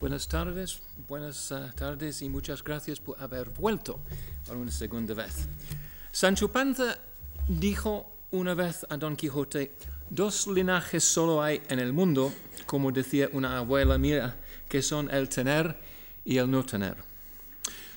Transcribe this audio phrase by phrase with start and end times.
[0.00, 3.98] Buenas tardes, buenas uh, tardes y muchas gracias por haber vuelto
[4.46, 5.48] por una segunda vez.
[6.12, 6.96] Sancho Panza
[7.48, 9.74] dijo una vez a Don Quijote,
[10.08, 12.32] dos linajes solo hay en el mundo,
[12.64, 14.36] como decía una abuela mía,
[14.68, 15.76] que son el tener
[16.24, 16.94] y el no tener.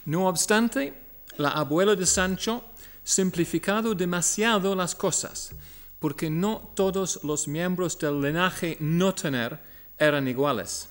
[0.05, 0.95] No obstante,
[1.37, 2.63] la abuela de Sancho
[3.03, 5.51] simplificado demasiado las cosas,
[5.99, 9.59] porque no todos los miembros del linaje no tener
[9.99, 10.90] eran iguales.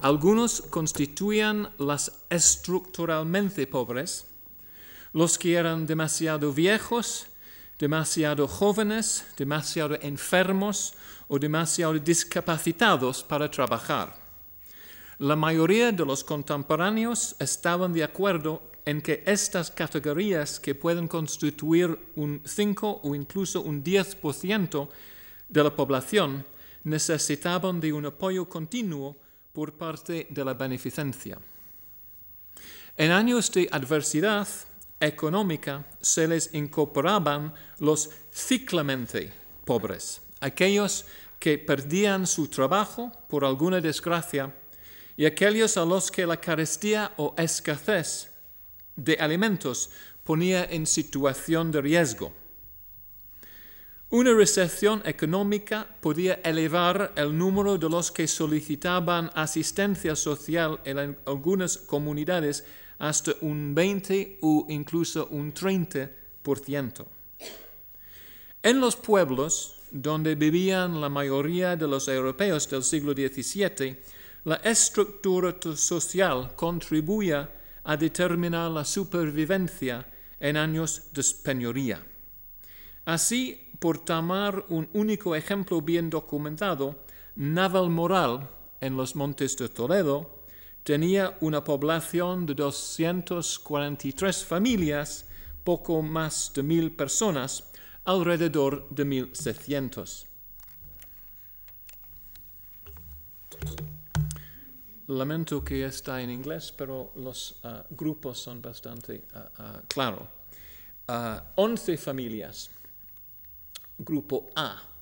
[0.00, 4.26] Algunos constituían las estructuralmente pobres,
[5.12, 7.26] los que eran demasiado viejos,
[7.78, 10.94] demasiado jóvenes, demasiado enfermos
[11.28, 14.14] o demasiado discapacitados para trabajar.
[15.18, 21.98] La mayoría de los contemporáneos estaban de acuerdo en que estas categorías que pueden constituir
[22.16, 24.88] un 5 o incluso un 10%
[25.48, 26.44] de la población
[26.82, 29.16] necesitaban de un apoyo continuo
[29.54, 31.38] por parte de la beneficencia.
[32.96, 34.46] En años de adversidad
[35.00, 39.32] económica se les incorporaban los ciclamente
[39.64, 41.06] pobres, aquellos
[41.38, 44.52] que perdían su trabajo por alguna desgracia
[45.16, 48.30] y aquellos a los que la carestía o escasez
[48.96, 49.90] de alimentos
[50.24, 52.32] ponía en situación de riesgo.
[54.10, 61.78] Una recesión económica podía elevar el número de los que solicitaban asistencia social en algunas
[61.78, 62.64] comunidades
[62.98, 67.06] hasta un 20 o incluso un 30%.
[68.62, 73.96] En los pueblos donde vivían la mayoría de los europeos del siglo XVII,
[74.44, 77.50] la estructura social contribuía
[77.84, 80.06] a determinar la supervivencia
[80.38, 82.04] en años de penuría.
[83.04, 86.96] Así, por tomar un único ejemplo bien documentado,
[87.36, 88.48] Navalmoral,
[88.80, 90.30] en los montes de Toledo,
[90.82, 95.26] tenía una población de 243 familias,
[95.64, 97.64] poco más de mil personas,
[98.04, 100.26] alrededor de 1600.
[105.06, 110.28] Lamento que está en inglés, pero los uh, grupos son bastante uh, uh, claros.
[111.56, 112.70] 11 familias
[114.04, 114.94] grupo A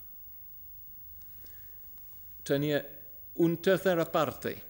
[2.43, 2.85] tenía
[3.35, 4.63] una tercera parte,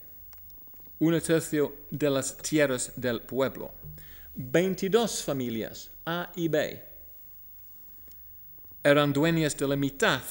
[0.99, 3.71] un tercio de las tierras del pueblo.
[4.35, 6.83] 22 familias, A y B,
[8.83, 10.21] eran dueñas de la mitad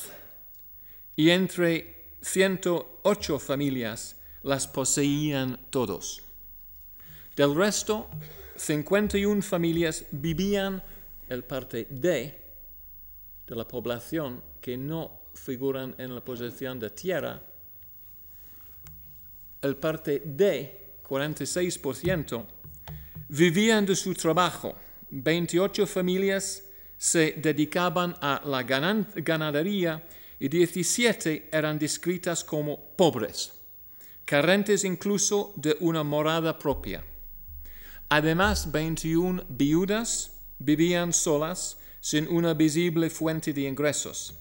[1.16, 6.22] y entre 108 familias las poseían todos.
[7.36, 8.08] Del resto,
[8.56, 10.82] 51 familias vivían
[11.28, 12.41] el parte D
[13.52, 17.38] de la población que no figuran en la posesión de tierra,
[19.60, 22.46] el parte D, 46%,
[23.28, 24.74] vivían de su trabajo.
[25.10, 26.64] 28 familias
[26.96, 30.02] se dedicaban a la ganadería
[30.40, 33.52] y 17 eran descritas como pobres,
[34.24, 37.04] carentes incluso de una morada propia.
[38.08, 44.34] Además, 21 viudas vivían solas sin una visible fuente de ingresos.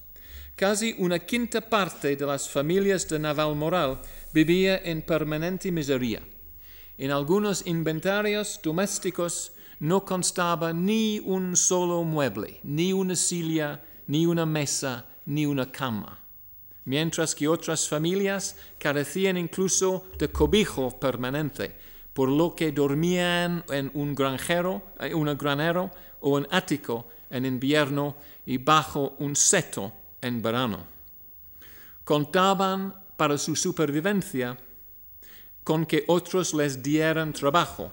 [0.55, 4.01] Casi una quinta parte de las familias de Navalmoral
[4.33, 6.21] vivía en permanente miseria.
[6.97, 14.45] En algunos inventarios domésticos no constaba ni un solo mueble, ni una silla, ni una
[14.45, 16.19] mesa, ni una cama,
[16.85, 21.75] mientras que otras familias carecían incluso de cobijo permanente,
[22.13, 28.15] por lo que dormían en un granjero, en un granero o un ático en invierno
[28.45, 30.85] y bajo un seto en verano.
[32.03, 34.57] Contaban para su supervivencia
[35.63, 37.91] con que otros les dieran trabajo.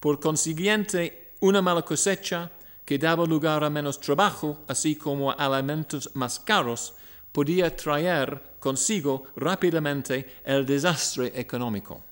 [0.00, 2.50] Por consiguiente, una mala cosecha
[2.84, 6.94] que daba lugar a menos trabajo, así como a alimentos más caros,
[7.32, 12.05] podía traer consigo rápidamente el desastre económico.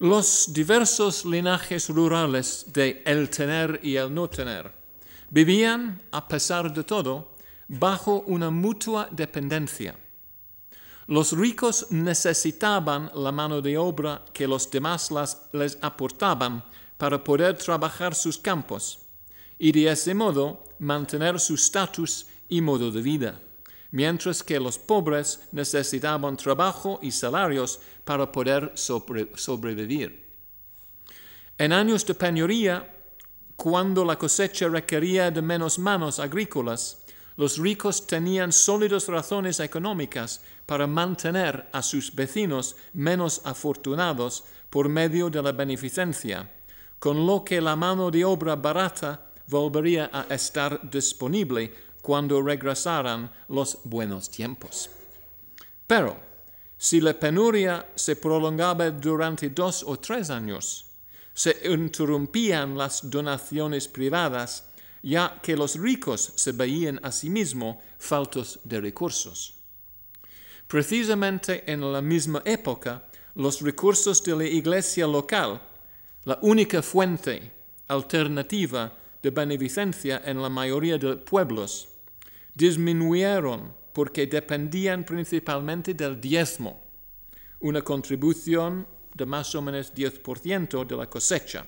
[0.00, 4.72] Los diversos linajes rurales de el tener y el no tener
[5.28, 7.32] vivían, a pesar de todo,
[7.68, 9.94] bajo una mutua dependencia.
[11.06, 15.10] Los ricos necesitaban la mano de obra que los demás
[15.52, 16.64] les aportaban
[16.96, 19.00] para poder trabajar sus campos
[19.58, 23.38] y de ese modo mantener su estatus y modo de vida
[23.92, 30.26] mientras que los pobres necesitaban trabajo y salarios para poder sobrevivir.
[31.58, 32.96] En años de penuría,
[33.56, 37.04] cuando la cosecha requería de menos manos agrícolas,
[37.36, 45.30] los ricos tenían sólidas razones económicas para mantener a sus vecinos menos afortunados por medio
[45.30, 46.50] de la beneficencia,
[46.98, 53.78] con lo que la mano de obra barata volvería a estar disponible cuando regresaran los
[53.84, 54.90] buenos tiempos.
[55.86, 56.16] Pero,
[56.76, 60.86] si la penuria se prolongaba durante dos o tres años,
[61.32, 64.64] se interrumpían las donaciones privadas,
[65.04, 69.54] ya que los ricos se veían a sí mismos faltos de recursos.
[70.66, 73.04] Precisamente en la misma época,
[73.36, 75.62] los recursos de la iglesia local,
[76.24, 77.52] la única fuente
[77.86, 78.92] alternativa
[79.22, 81.89] de beneficencia en la mayoría de pueblos,
[82.54, 86.82] disminuyeron porque dependían principalmente del diezmo,
[87.60, 91.66] una contribución de más o menos 10% de la cosecha.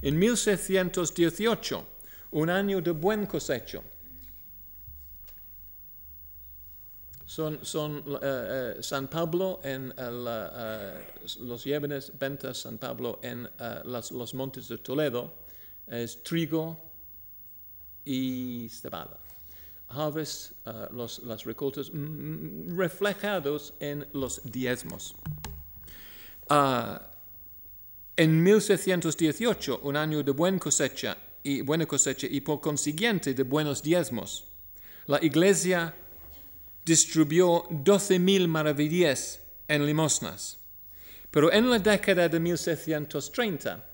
[0.00, 1.86] En 1618,
[2.32, 3.82] un año de buen cosecho,
[7.26, 13.48] son, uh, uh, San Pablo en el, uh, los jóvenes ventas San Pablo en
[13.84, 15.32] los montes de Toledo,
[15.86, 16.78] es trigo
[18.04, 19.21] y cebada.
[19.94, 20.52] Harvest,
[20.92, 25.14] los, las mm, mm, reflejados en los diezmos.
[28.16, 34.44] en 1618, un año de cosecha y buena cosecha y por consiguiente de buenos diezmos,
[35.06, 35.94] la iglesia
[36.84, 40.58] distribuyó 12.000 maravillas en limosnas.
[41.30, 43.91] Pero en la década de 1630,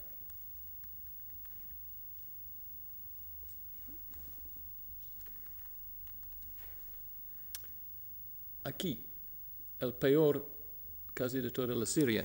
[8.69, 9.01] aquí,
[9.81, 10.47] el peor
[11.15, 12.25] casi de toda la Siria.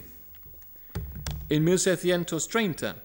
[1.49, 2.95] En 1630,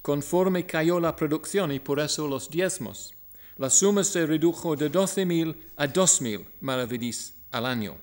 [0.00, 3.14] conforme cayó la producción y por eso los diezmos,
[3.58, 7.96] la suma se redujo de 12.000 a 2.000 maravedís al año.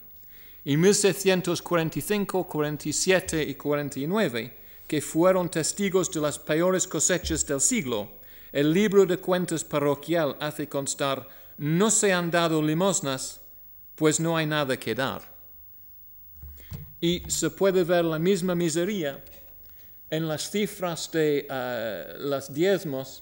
[0.66, 4.58] En 1645, 47 y 49,
[4.88, 8.12] que fueron testigos de las peores cosechas del siglo,
[8.52, 11.28] el libro de cuentas parroquial hace constar
[11.58, 13.42] no se han dado limosnas,
[14.00, 15.22] pues no hay nada que dar.
[17.02, 19.22] Y se puede ver la misma miseria
[20.10, 23.22] en las cifras de uh, los diezmos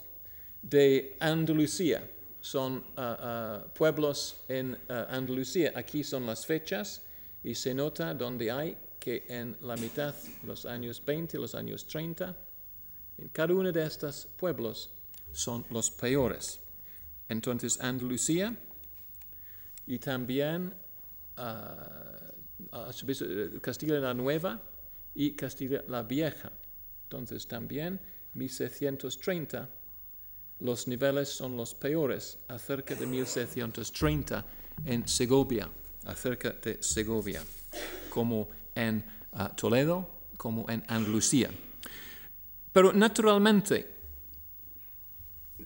[0.62, 2.08] de Andalucía
[2.42, 5.74] son uh, uh, pueblos en Andalucía.
[5.76, 7.02] Aquí son las fechas
[7.44, 10.14] y se nota donde hay que en la mitad,
[10.44, 12.36] los años 20, los años 30,
[13.18, 14.92] en cada uno de estos pueblos
[15.34, 16.60] son los peores.
[17.30, 18.56] Entonces Andalucía
[19.88, 20.74] y también
[23.62, 24.62] Castilla la Nueva
[25.16, 26.52] y Castilla la Vieja.
[27.04, 28.00] Entonces también
[28.34, 29.70] 1630
[30.60, 34.46] los niveles son los peores acerca de 1630
[34.86, 35.70] en Segovia,
[36.06, 37.44] acerca de Segovia,
[38.10, 41.50] como en uh, Toledo, como en Andalucía.
[42.74, 43.88] Pero naturalmente,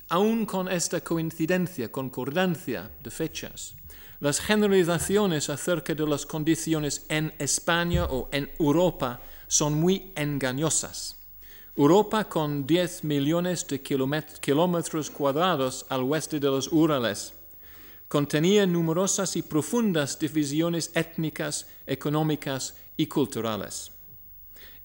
[0.09, 3.75] aún con esta coincidencia, concordancia de fechas,
[4.21, 11.17] las generalizaciones acerca de las condiciones en España o en Europa son muy engañosas.
[11.75, 17.33] Europa, con 10 millones de kilómetros cuadrados al oeste de los Urales,
[18.07, 23.91] contenía numerosas y profundas divisiones étnicas, económicas y culturales.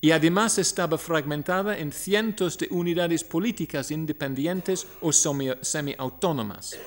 [0.00, 6.78] Y además estaba fragmentada en cientos de unidades políticas independientes o semiautónomas.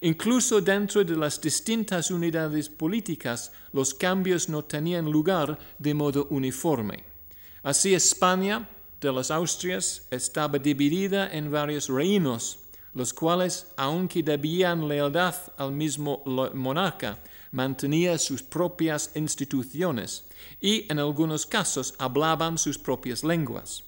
[0.00, 7.04] Incluso dentro de las distintas unidades políticas, los cambios no tenían lugar de modo uniforme.
[7.62, 8.68] Así España,
[9.00, 12.58] de las Austrias estaba dividida en varios reinos,
[12.94, 16.22] los cuales, aunque debían lealtad al mismo
[16.54, 17.18] monarca,
[17.52, 20.24] mantenían sus propias instituciones
[20.60, 23.84] y en algunos casos hablaban sus propias lenguas.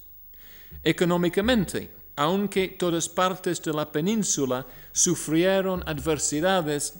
[0.83, 1.89] Económicamente,
[2.21, 6.93] aunque todas partes de la península sufrieron adversidades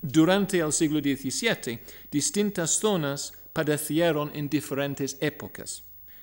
[0.00, 5.82] durante el siglo XVII, distintas zonas padecieron en diferentes épocas.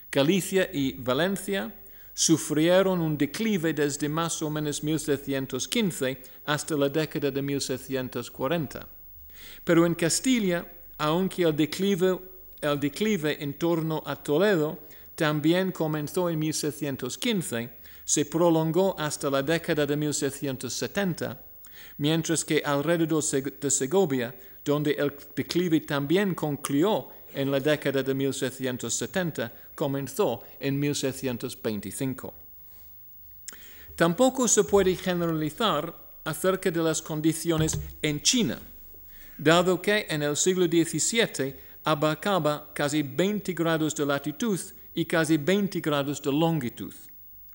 [0.10, 1.76] Galicia y Valencia
[2.14, 8.88] sufrieron un declive desde más o menos 1715 hasta la década de 1740.
[9.66, 10.66] Pero en Castilla,
[10.98, 14.80] aunque el declive, en torno a Toledo
[15.16, 17.77] también comenzó en 1715,
[18.08, 21.42] se prolongó hasta la década de 1770,
[21.98, 24.34] mientras que alrededor de Segovia,
[24.64, 32.34] donde el declive también concluyó en la década de 1770, comenzó en 1725.
[33.98, 38.58] Tampoco se puede generalizar acerca de las condiciones en China,
[39.38, 44.58] dado que en el siglo XVII abarcaba casi 20 grados de latitud
[44.94, 46.94] y casi 20 grados de longitud,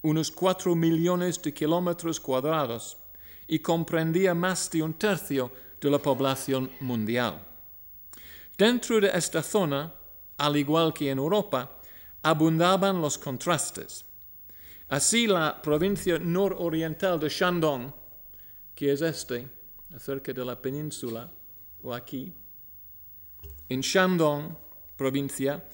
[0.03, 2.97] unos 4 millones de kilómetros cuadrados,
[3.47, 7.45] y comprendía más de un tercio de la población mundial.
[8.57, 9.93] Dentro de esta zona,
[10.39, 11.79] al igual que en Europa,
[12.23, 14.05] abundaban los contrastes.
[14.89, 17.93] Así la provincia nororiental de Shandong,
[18.75, 19.49] que es este,
[19.95, 21.31] acerca de la península,
[21.83, 22.33] o aquí,
[23.69, 24.57] en Shandong,
[24.97, 25.65] provincia,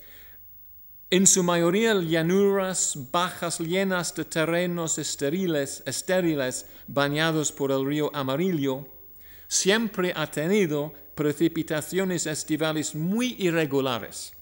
[1.10, 8.86] en su mayoría llanuras bajas llenas de terrenos estériles, estériles bañados por el río Amarillo,
[9.48, 14.34] siempre ha tenido precipitaciones estivales muy irregulares,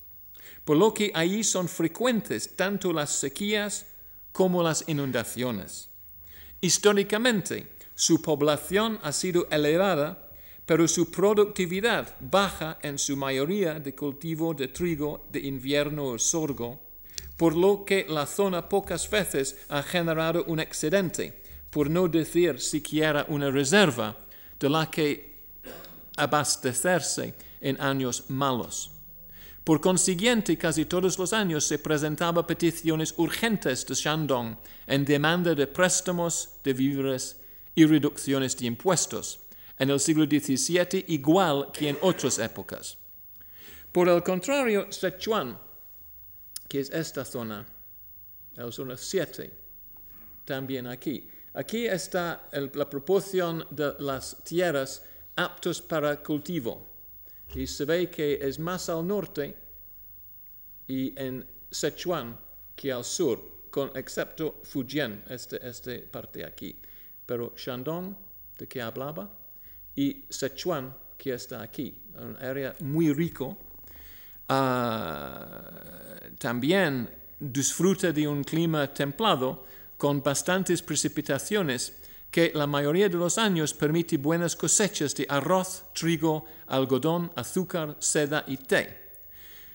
[0.65, 3.87] por lo que allí son frecuentes tanto las sequías
[4.33, 5.89] como las inundaciones.
[6.61, 10.26] Históricamente, su población ha sido elevada
[10.67, 16.81] pero su productividad baja en su mayoría de cultivo de trigo de invierno o sorgo,
[17.37, 23.25] por lo que la zona pocas veces ha generado un excedente, por no decir siquiera
[23.29, 24.17] una reserva,
[24.59, 25.37] de la que
[26.17, 28.91] abastecerse en años malos.
[29.63, 34.57] Por consiguiente, casi todos los años se presentaban peticiones urgentes de Shandong
[34.87, 37.37] en demanda de préstamos de víveres
[37.75, 39.46] y reducciones de impuestos
[39.79, 42.97] en el siglo XVII igual que en otras épocas.
[43.93, 45.59] Por el contrario, Sichuan,
[46.69, 47.67] que es esta zona,
[48.55, 49.51] la zona 7,
[50.45, 51.29] también aquí.
[51.55, 55.03] Aquí está la proporción de las tierras
[55.37, 56.87] aptos para cultivo.
[57.55, 59.55] Y se ve que es más al norte
[60.89, 62.39] y en Sichuan
[62.75, 63.41] que al sur,
[63.71, 66.77] con, excepto Fujian, esta este parte aquí.
[67.25, 68.15] Pero Shandong,
[68.59, 69.31] de qué hablaba,
[69.97, 73.57] y Sichuan, que está aquí, un área muy rico,
[74.49, 75.47] ah,
[76.39, 77.09] también
[77.41, 79.65] disfruta de un clima templado
[79.97, 81.95] con bastantes precipitaciones
[82.31, 88.45] que la mayoría de los años permite buenas cosechas de arroz, trigo, algodón, azúcar, seda
[88.47, 89.05] y té.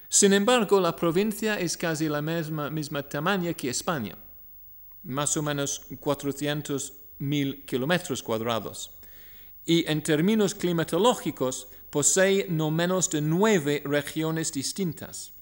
[0.07, 4.15] Sin embargo, la provincia es casi la misma, misma tamaño que España,
[5.03, 8.91] más o menos 400.000 kilómetros cuadrados
[9.65, 15.33] y en términos climatológicos posee no menos de nueve regiones distintas.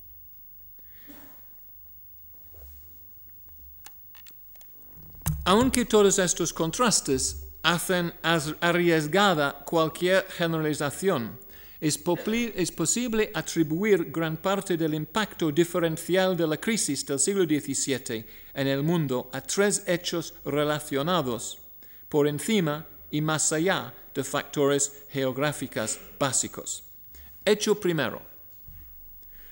[5.45, 8.13] Aunque todos estos contrastes hacen
[8.61, 11.37] arriesgada cualquier generalización,
[11.81, 11.97] es,
[12.55, 18.67] es, posible atribuir gran parte del impacto diferencial de la crisis del siglo XVII en
[18.67, 21.57] el mundo a tres hechos relacionados,
[22.09, 26.83] por encima y más allá de factores geográficos básicos.
[27.45, 28.21] Hecho primero,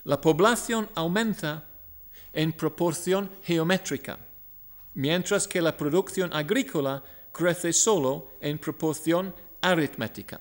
[0.03, 1.65] la población aumenta
[2.33, 4.17] en proporción geométrica,
[4.93, 10.39] mientras que la producción agrícola crece solo en proporción aritmética.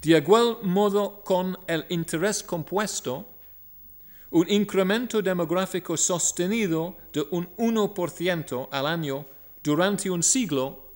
[0.00, 3.26] De igual modo, con el interés compuesto,
[4.30, 9.26] un incremento demográfico sostenido de un 1% al año
[9.62, 10.89] durante un siglo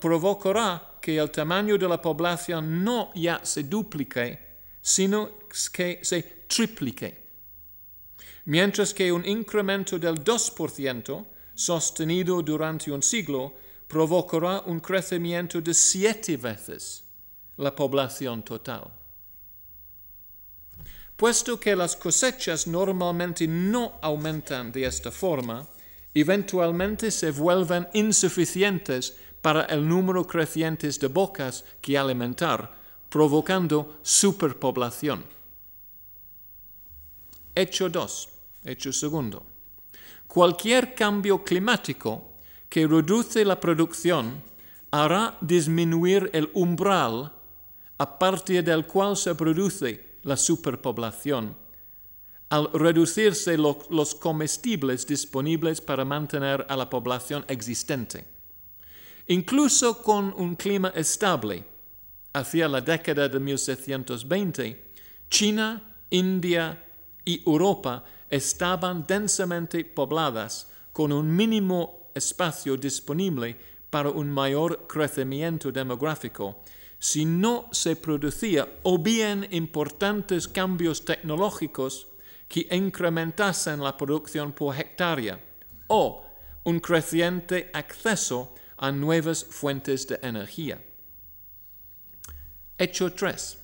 [0.00, 4.38] provocará que el tamaño de la población no ya se duplique,
[4.80, 5.30] sino
[5.72, 7.20] que se triplique.
[8.46, 13.54] Mientras que un incremento del 2% sostenido durante un siglo
[13.86, 17.04] provocará un crecimiento de siete veces
[17.56, 18.90] la población total.
[21.16, 25.68] Puesto que las cosechas normalmente no aumentan de esta forma,
[26.14, 32.74] eventualmente se vuelven insuficientes para el número creciente de bocas que alimentar,
[33.08, 35.24] provocando superpoblación.
[37.54, 38.28] Hecho 2.
[38.64, 39.42] Hecho segundo.
[40.26, 42.30] Cualquier cambio climático
[42.68, 44.42] que reduce la producción
[44.90, 47.32] hará disminuir el umbral
[47.98, 51.56] a partir del cual se produce la superpoblación
[52.50, 58.24] al reducirse los comestibles disponibles para mantener a la población existente.
[59.28, 61.64] Incluso con un clima estable,
[62.32, 64.84] hacia la década de 1720,
[65.28, 66.84] China, India
[67.24, 73.56] y Europa estaban densamente pobladas con un mínimo espacio disponible
[73.90, 76.62] para un mayor crecimiento demográfico
[76.98, 82.09] si no se producía o bien importantes cambios tecnológicos
[82.50, 85.38] que incrementasen la producción por hectárea
[85.86, 86.26] o
[86.64, 90.82] un creciente acceso a nuevas fuentes de energía.
[92.76, 93.58] Hecho 3.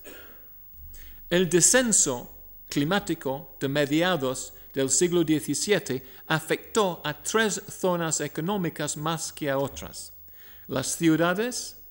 [1.30, 2.32] El descenso
[2.68, 10.12] climático de mediados del siglo XVII afectó a tres zonas económicas más que a otras.
[10.68, 11.82] Las ciudades,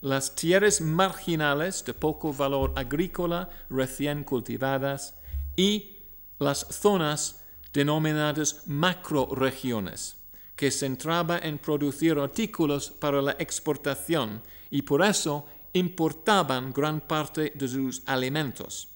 [0.00, 5.16] las tierras marginales de poco valor agrícola recién cultivadas
[5.56, 5.93] y
[6.38, 10.16] las zonas denominadas macroregiones,
[10.56, 17.68] que centraba en producir artículos para la exportación y por eso importaban gran parte de
[17.68, 18.88] sus alimentos.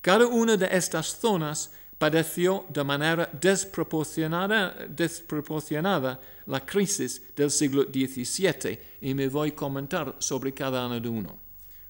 [0.00, 8.80] Cada una de estas zonas padeció de manera desproporcionada, desproporcionada, la crisis del siglo XVII
[9.02, 11.38] y me voy a comentar sobre cada uno de uno.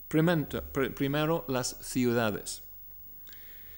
[0.08, 2.62] Primero, primero las ciudades.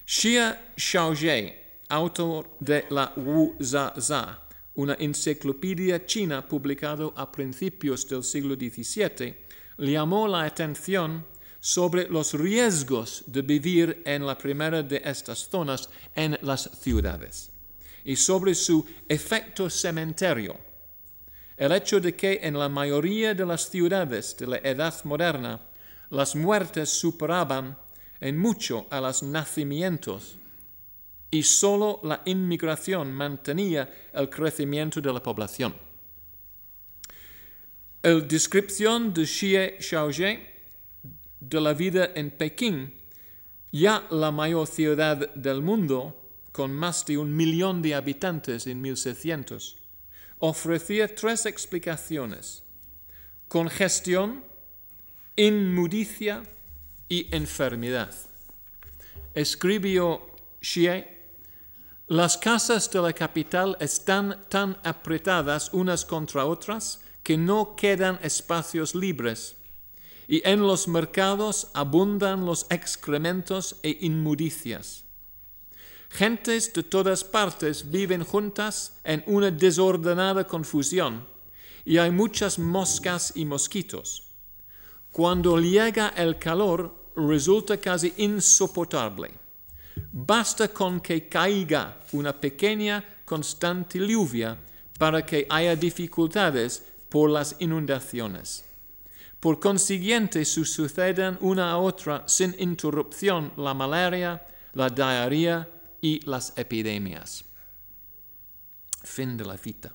[0.05, 1.53] Xia Xiaozhe,
[1.89, 4.39] autor de la Wu Za Za,
[4.75, 9.35] una enciclopedia china publicada a principios del siglo XVII,
[9.77, 11.25] llamó la atención
[11.59, 17.49] sobre los riesgos de vivir en la primera de estas zonas en las ciudades
[18.03, 20.57] y sobre su efecto cementerio.
[21.55, 25.61] El hecho de que en la mayoría de las ciudades de la edad moderna
[26.09, 27.77] las muertes superaban
[28.23, 30.37] en mucho a los nacimientos
[31.29, 35.75] y solo la inmigración mantenía el crecimiento de la población.
[38.01, 40.39] La descripción de Xie Xiaozhe
[41.41, 42.93] de la vida en Pekín,
[43.73, 46.15] ya la mayor ciudad del mundo,
[46.53, 49.75] con más de un millón de habitantes en 1600,
[50.39, 52.63] ofrecía tres explicaciones.
[53.49, 54.45] Congestión,
[55.35, 56.43] inmundicia
[57.09, 58.13] y enfermedad.
[59.33, 60.27] Escribió
[60.61, 61.07] Xie,
[62.07, 68.93] las casas de la capital están tan apretadas unas contra otras que no quedan espacios
[68.93, 69.55] libres
[70.27, 75.03] y en los mercados abundan los excrementos e inmundicias.
[76.09, 81.25] Gentes de todas partes viven juntas en una desordenada confusión,
[81.85, 84.22] y hay muchas moscas y mosquitos.
[85.13, 89.31] Cuando llega el calor, resulta casi insoportable.
[90.11, 94.57] Basta con que caiga una pequeña constante lluvia
[94.97, 98.65] para que haya dificultades por las inundaciones.
[99.39, 105.69] Por consiguiente, suceden una a otra sin interrupción la malaria, la diarrea
[106.01, 107.45] y las epidemias.
[109.03, 109.93] Fin de la cita.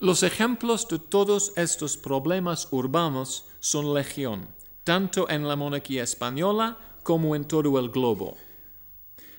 [0.00, 4.46] Los ejemplos de todos estos problemas urbanos son legión,
[4.84, 8.36] tanto en la monarquía española como en todo el globo.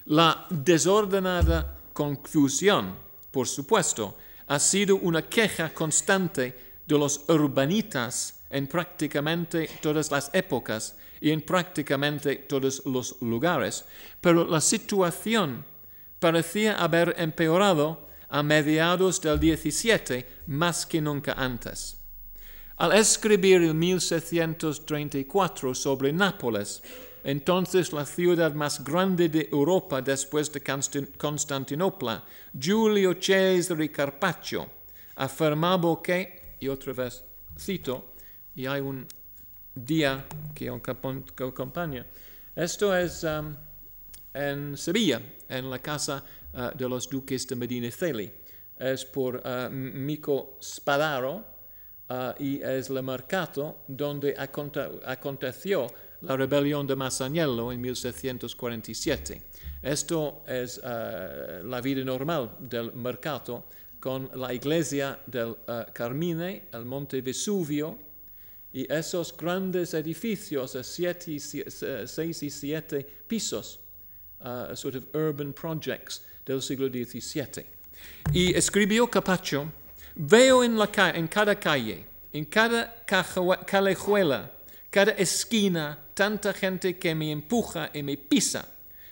[0.05, 2.95] La desordenada confusión,
[3.29, 10.97] por supuesto, ha sido una queja constante de los urbanitas en prácticamente todas las épocas
[11.21, 13.85] y en prácticamente todos los lugares,
[14.21, 15.63] pero la situación
[16.19, 21.97] parecía haber empeorado a mediados del 17 más que nunca antes.
[22.77, 26.83] Al escribir en 1634 sobre Nápoles,
[27.23, 30.61] entonces la ciudad más grande de Europa después de
[31.17, 32.25] Constantinopla,
[32.59, 34.67] Giulio Cesare Carpaccio
[35.15, 37.23] afirmaba que, y otra vez
[37.57, 38.11] cito,
[38.53, 39.07] y hay un
[39.73, 42.05] día que acompaña.
[42.53, 43.55] Esto es um,
[44.33, 46.21] en Sevilla, en la casa
[46.53, 48.29] uh, de los duques de Medina Celi.
[48.77, 51.54] Es por uh, Mico Spadaro
[52.09, 55.87] uh, y es el mercado donde aconteció
[56.21, 59.41] la rebelión de Masaniello en 1747.
[59.81, 63.65] Esto es la vida normal del mercado
[63.99, 65.55] con la iglesia del
[65.93, 67.99] Carmine, el monte Vesuvio,
[68.75, 73.79] y esos grandes edificios de siete, seis y siete pisos,
[74.41, 77.65] uh, sort of urban projects del siglo XVII.
[78.33, 79.71] Y escribió Capaccio,
[80.15, 83.03] veo en, cada calle, en cada
[83.65, 84.51] callejuela,
[84.89, 88.67] cada esquina, tanta gente que me empuja y me pisa.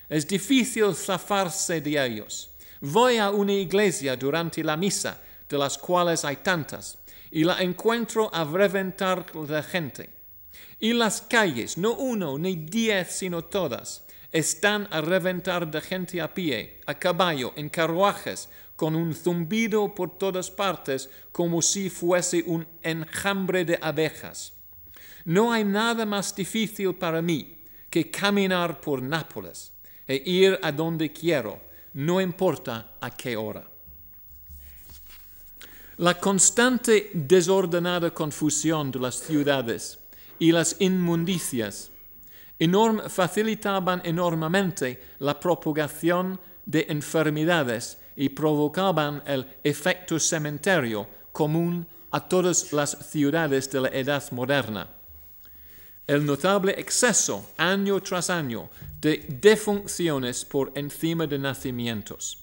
[0.10, 2.50] Es difícil zafarse de ellos.
[2.82, 6.98] Voy a una iglesia durante la misa, de las cuales hay tantas
[7.34, 10.10] y la encuentro a reventar de gente.
[10.80, 16.32] Y las calles, no uno ni diez, sino todas, están a reventar de gente a
[16.32, 22.68] pie, a caballo, en carruajes, con un zumbido por todas partes, como si fuese un
[22.82, 24.54] enjambre de abejas.
[25.26, 27.58] No hay nada más difícil para mí
[27.90, 29.72] que caminar por Nápoles
[30.08, 31.62] e ir a donde quiero,
[31.94, 33.66] no importa a qué hora.
[35.98, 40.00] La constante desordenada confusión de las ciudades
[40.40, 41.92] y las inmundicias
[42.60, 52.72] enorm- facilitaban enormemente la propagación de enfermedades y provocaban el efecto cementerio común a todas
[52.74, 54.88] las ciudades de la edad moderna.
[56.06, 62.38] El notable exceso, año tras año, de defunciones por encima de nacimientos.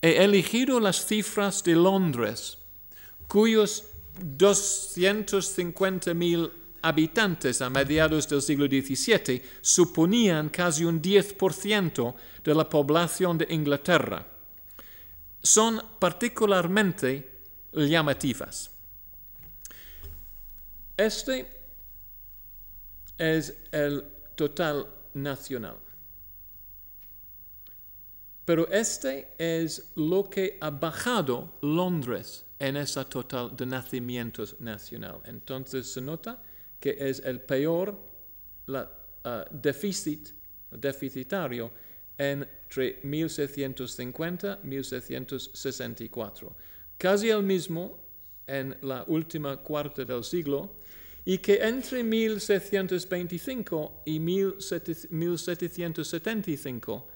[0.00, 2.56] He elegido las cifras de Londres,
[3.26, 3.84] cuyos
[4.38, 6.50] 250.000
[6.82, 12.14] habitantes a mediados del siglo XVII suponían casi un 10%
[12.44, 14.24] de la población de Inglaterra.
[15.46, 17.30] Son particularmente
[17.72, 18.68] llamativas.
[20.96, 21.46] Este
[23.16, 24.04] es el
[24.34, 25.76] total nacional.
[28.44, 35.20] Pero este es lo que ha bajado Londres en esa total de nacimientos nacional.
[35.26, 36.42] Entonces se nota
[36.80, 37.96] que es el peor
[38.66, 38.90] la,
[39.24, 40.30] uh, déficit,
[40.72, 41.70] deficitario
[42.66, 46.54] entre 1750 y 1764.
[46.98, 47.98] Casi el mismo
[48.46, 50.74] en la última cuarta del siglo
[51.24, 57.08] y que entre 1725 y 1775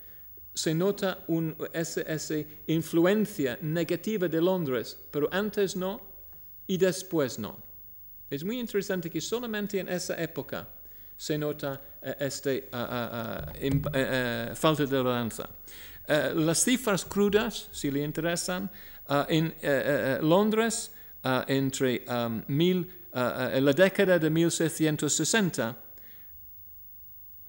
[0.52, 2.34] se nota un, esa, esa,
[2.66, 6.00] influencia negativa de Londres, pero antes no
[6.66, 7.56] y después no.
[8.28, 10.68] Es muy interesante que solamente en esa época
[11.20, 12.56] se nota uh, esta uh,
[13.52, 15.50] uh, falta de balanza.
[16.34, 18.70] las cifras crudas, si le interesan,
[19.28, 19.54] en
[20.22, 20.90] Londres
[21.46, 25.76] entre um, en la década de 1760,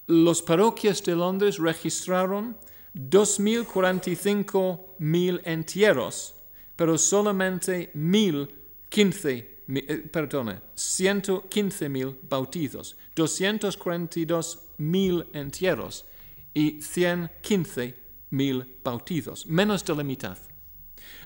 [0.08, 2.58] los parroquias de Londres registraron
[2.94, 6.36] 2.045 mil entierros,
[6.76, 16.06] pero solamente 1.015, eh, perdone, 115 mil bautizos, 242 mil entierros
[16.54, 17.96] y 115
[18.32, 20.38] mil bautizos, menos de la mitad.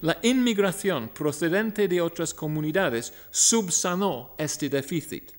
[0.01, 5.31] La inmigración procedente de otras comunidades subsanó este déficit,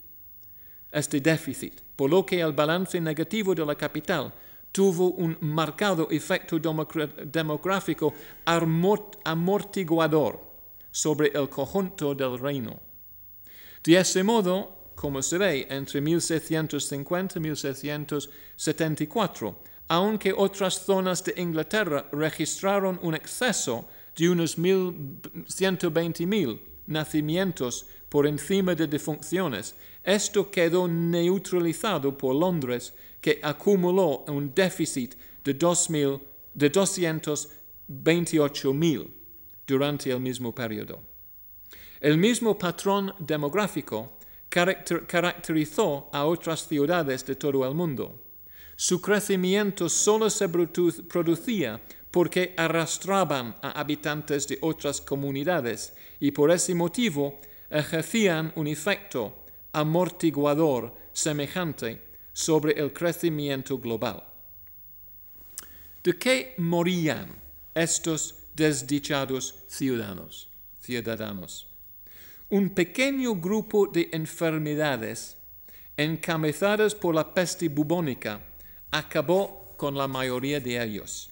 [0.91, 4.33] este déficit, por lo que el balance negativo de la capital
[4.73, 8.13] tuvo un marcado efecto demográfico
[9.25, 10.41] amortiguador
[10.91, 12.86] sobre el conjunto del reino.
[13.87, 22.09] De ese modo, como se ve, entre 1750 y 1774, aunque otras zonas de Inglaterra
[22.11, 32.35] registraron un exceso de unos 120.000 nacimientos por encima de defunciones, esto quedó neutralizado por
[32.35, 36.21] Londres, que acumuló un déficit de, 2000,
[36.55, 39.07] de 228.000
[39.65, 41.16] durante el mismo periodo.
[42.07, 48.23] El mismo patrón demográfico caracter, caracterizó a otras ciudades de todo el mundo.
[48.77, 51.81] Su crecimiento solo se producía
[52.13, 59.43] porque arrastraban a habitantes de otras comunidades y por ese motivo ejercían un efecto
[59.73, 64.23] amortiguador semejante sobre el crecimiento global.
[66.05, 67.35] ¿De qué morían
[67.75, 70.49] estos desdichados ciudadanos?
[70.81, 71.67] ciudadanos?
[72.49, 75.37] Un pequeño grupo de enfermedades
[75.97, 78.41] encabezadas por la peste bubónica
[78.93, 81.31] acabó con la mayoría de ellos.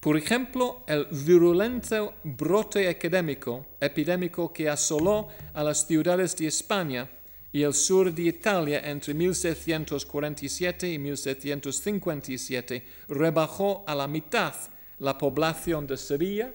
[0.00, 7.10] Por ejemplo, el virulento brote epidémico, que asoló a las ciudades de España
[7.50, 14.54] y el sur de Italia entre 1747 y 1757 rebajó a la mitad
[14.98, 16.52] la población de Sevilla,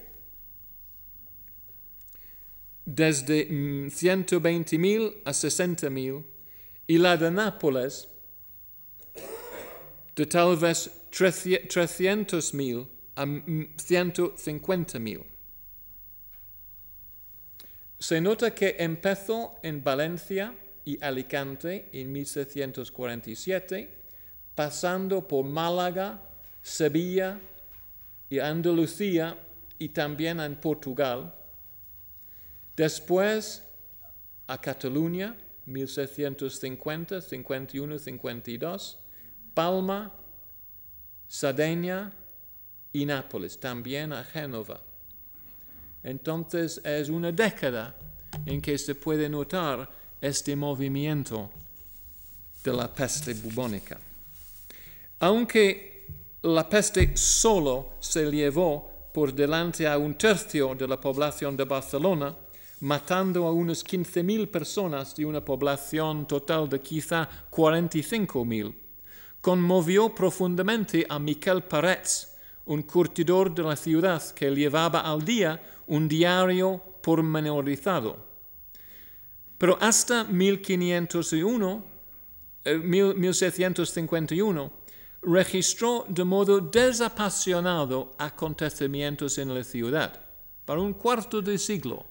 [2.95, 6.23] desde 120.000 a 60.000,
[6.87, 8.09] y la de Nápoles,
[10.15, 15.23] de tal vez 300.000 a 150.000.
[17.97, 23.89] Se nota que empezó en Valencia y Alicante en 1747,
[24.53, 26.21] pasando por Málaga,
[26.61, 27.39] Sevilla
[28.29, 29.37] y Andalucía
[29.79, 31.33] y también en Portugal.
[32.75, 33.63] Después
[34.47, 38.97] a Cataluña, 1750, 51, 52,
[39.53, 40.13] Palma,
[41.27, 42.11] Sardeña
[42.91, 44.81] y Nápoles, también a Génova.
[46.03, 47.95] Entonces es una década
[48.45, 51.49] en que se puede notar este movimiento
[52.63, 53.99] de la peste bubónica.
[55.19, 56.07] Aunque
[56.43, 62.35] la peste solo se llevó por delante a un tercio de la población de Barcelona,
[62.81, 68.73] matando a unas 15.000 personas de una población total de quizá 45.000,
[69.39, 76.07] conmovió profundamente a Miquel Parets, un curtidor de la ciudad que llevaba al día un
[76.07, 78.17] diario pormenorizado.
[79.57, 81.85] Pero hasta 1501,
[82.65, 84.69] 1751, eh,
[85.21, 90.19] registró de modo desapasionado acontecimientos en la ciudad.
[90.65, 92.10] Para un cuarto de siglo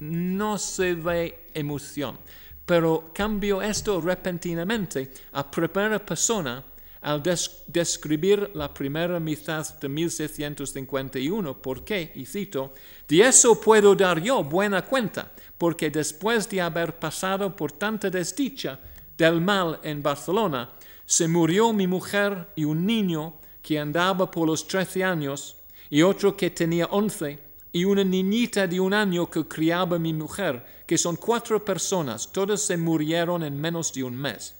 [0.00, 2.18] no se ve emoción,
[2.64, 6.64] pero cambió esto repentinamente a primera persona
[7.00, 12.74] al describir la primera mitad de 1651, porque, y cito,
[13.06, 18.80] de eso puedo dar yo buena cuenta, porque después de haber pasado por tanta desdicha
[19.16, 20.70] del mal en Barcelona,
[21.06, 25.56] se murió mi mujer y un niño que andaba por los trece años,
[25.90, 27.38] y otro que tenía once,
[27.72, 32.62] y una niñita de un año que criaba mi mujer, que son cuatro personas, todas
[32.62, 34.54] se murieron en menos de un mes.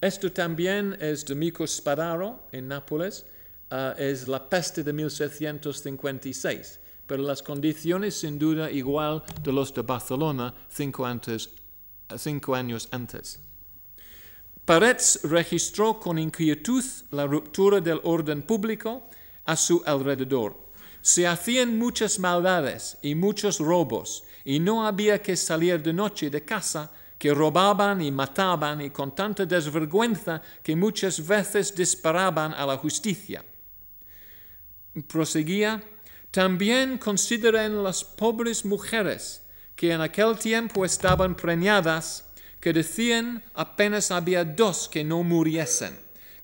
[0.00, 3.26] Esto también es de Mico Spadaro en Nápoles,
[3.70, 9.82] ah, es la peste de 1756, pero las condiciones sin duda igual de los de
[9.82, 11.04] Barcelona cinco,
[12.16, 13.40] cinco años antes.
[14.64, 19.08] Paretz registró con inquietud la ruptura del orden público
[19.46, 20.67] a su alrededor.
[21.00, 26.44] Se hacían muchas maldades y muchos robos, y no había que salir de noche de
[26.44, 32.76] casa, que robaban y mataban y con tanta desvergüenza que muchas veces disparaban a la
[32.76, 33.44] justicia.
[35.08, 35.82] Proseguía,
[36.30, 39.42] también consideren las pobres mujeres
[39.74, 42.24] que en aquel tiempo estaban preñadas
[42.60, 45.98] que decían apenas había dos que no muriesen,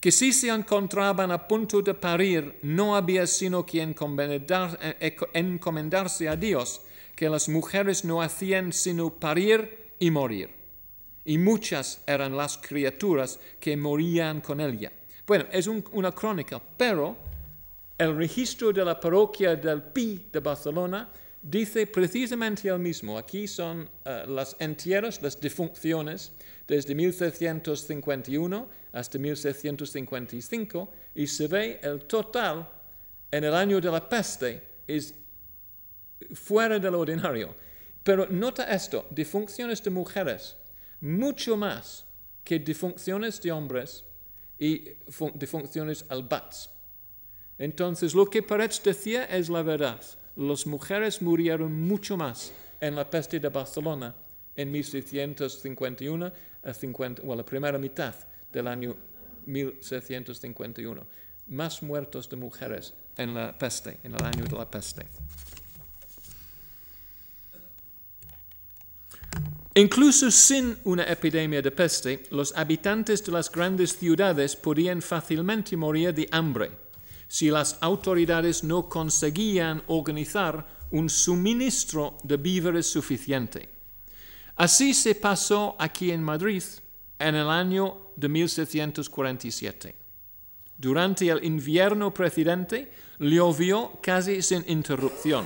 [0.04, 6.36] que si se encontraban a punto de parir no había sino que eh, encomendarse a
[6.36, 6.82] Dios,
[7.16, 10.50] que las mujeres no hacían sino parir y morir.
[11.24, 14.92] Y muchas eran las criaturas que morían con ella.
[15.26, 17.16] Bueno, es una crónica, pero
[17.96, 21.08] el registro de la parroquia del Pi de Barcelona
[21.44, 23.18] dice precisamente el mismo.
[23.18, 26.32] Aquí son uh, las entierros, las defunciones,
[26.66, 32.66] desde 1751 hasta 1755, y se ve el total
[33.30, 35.14] en el año de la peste, es
[36.32, 37.54] fuera del ordinario.
[38.02, 40.56] Pero nota esto, defunciones de mujeres,
[41.00, 42.04] mucho más
[42.42, 44.04] que defunciones de hombres
[44.58, 44.84] y
[45.34, 46.70] defunciones al bats.
[47.58, 50.00] Entonces, lo que Paretz decía es la verdad
[50.36, 54.14] las mujeres murieron mucho más en la peste de Barcelona
[54.56, 56.32] en 1651
[56.64, 58.14] a 50, o la primera mitad
[58.52, 58.96] del año
[59.46, 61.06] 1651.
[61.48, 65.06] Más muertos de mujeres en la peste, en el año de la peste.
[69.76, 76.14] Incluso sin una epidemia de peste, los habitantes de las grandes ciudades podían fácilmente morir
[76.14, 76.83] de hambre
[77.34, 83.68] si las autoridades no conseguían organizar un suministro de víveres suficiente.
[84.54, 86.62] Así se pasó aquí en Madrid
[87.18, 89.96] en el año de 1747.
[90.78, 95.44] Durante el invierno precedente llovió casi sin interrupción.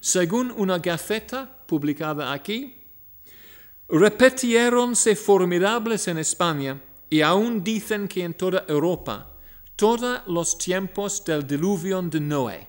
[0.00, 2.76] Según una gaceta publicada aquí,
[3.88, 9.32] repetieronse formidables en España y aún dicen que en toda Europa
[9.76, 12.66] todos los tiempos del diluvio de Noé,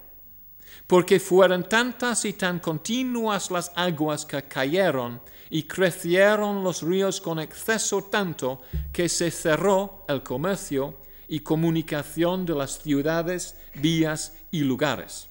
[0.86, 7.40] porque fueron tantas y tan continuas las aguas que cayeron y crecieron los ríos con
[7.40, 10.98] exceso tanto que se cerró el comercio
[11.30, 15.28] y comunicación de las ciudades, vías y lugares.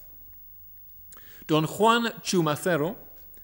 [1.47, 2.97] Don Juan Chumacero,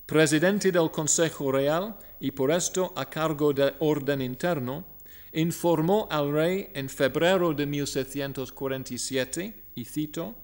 [0.06, 4.91] presidente del Consejo Real y por esto a cargo del orden interno,
[5.32, 10.34] informó al rey en febrero de 1747, y cito,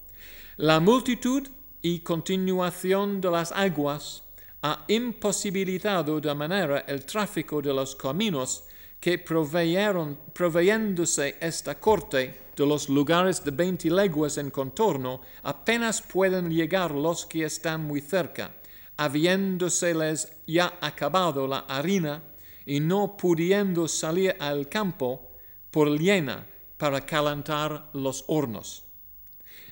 [0.57, 1.47] la multitud
[1.83, 4.23] y continuación de las aguas
[4.63, 8.65] ha imposibilitado de manera el tráfico de los caminos
[8.99, 16.51] que proveyeron, proveyéndose esta corte de los lugares de veinte leguas en contorno, apenas pueden
[16.51, 18.51] llegar los que están muy cerca,
[18.97, 22.21] habiéndoseles ya acabado la harina
[22.69, 25.27] y no pudiendo salir al campo
[25.71, 28.85] por llena para calentar los hornos.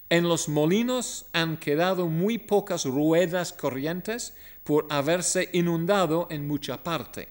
[0.09, 7.29] En los molinos han quedado muy pocas ruedas corrientes por haberse inundado en mucha parte.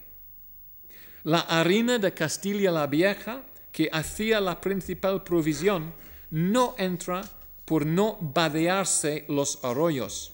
[1.23, 5.93] La harina de Castilla la Vieja, que hacía la principal provisión,
[6.29, 7.23] no entra
[7.65, 10.31] por no vadearse los arroyos.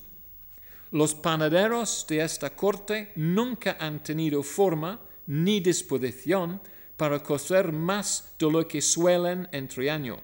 [0.92, 5.00] Los panaderos de esta corte nunca han tenido forma
[5.32, 6.60] ni disposición
[6.98, 10.20] para cocer más de lo que suelen entre año,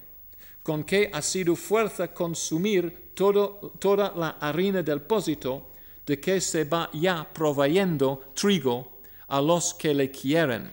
[0.62, 5.70] con que ha sido fuerza consumir toda la harina del pósito
[6.04, 10.70] de que se va ya proveyendo trigo a los que le quieren,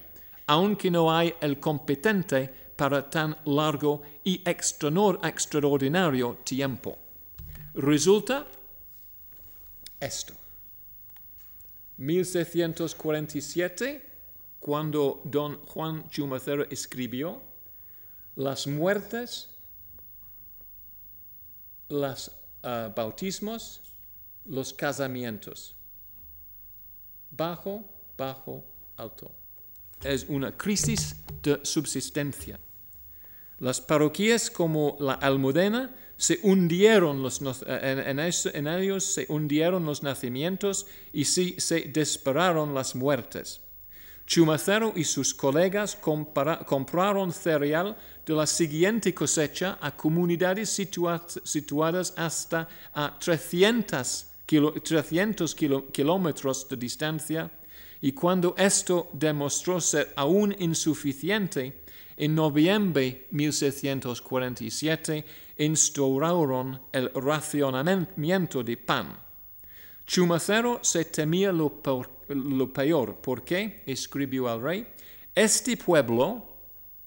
[0.48, 6.98] aunque no hay el competente para tan largo y extraordinario tiempo.
[7.74, 8.46] Resulta
[10.00, 10.34] esto.
[11.98, 14.15] 1647,
[14.66, 17.40] cuando don Juan Chumacero escribió,
[18.36, 19.48] las muertes,
[21.88, 22.32] los
[22.64, 23.80] ah, bautismos,
[24.46, 25.76] los casamientos.
[27.30, 27.86] Bajo,
[28.18, 28.66] bajo,
[28.98, 29.30] alto.
[30.04, 32.60] Es una crisis de subsistencia.
[33.60, 41.26] Las parroquias como la Almudena se hundieron los, en, ellos se hundieron los nacimientos y
[41.26, 43.62] se dispararon las muertes.
[44.26, 53.20] Chumacero y sus colegas compraron cereal de la siguiente cosecha a comunidades situadas hasta a
[53.20, 54.26] 300,
[54.84, 55.56] 300
[55.92, 57.52] kilómetros de distancia
[58.02, 61.82] y cuando esto demostró ser aún insuficiente,
[62.18, 65.26] en noviembre de 1647
[65.58, 69.18] instauraron el racionamiento de pan.
[70.06, 71.52] Chumacero se temía
[72.30, 74.88] lo, peor porque, escribió al rey,
[75.34, 76.46] este pueblo,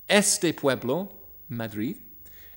[0.06, 1.12] este pueblo,
[1.48, 1.96] Madrid,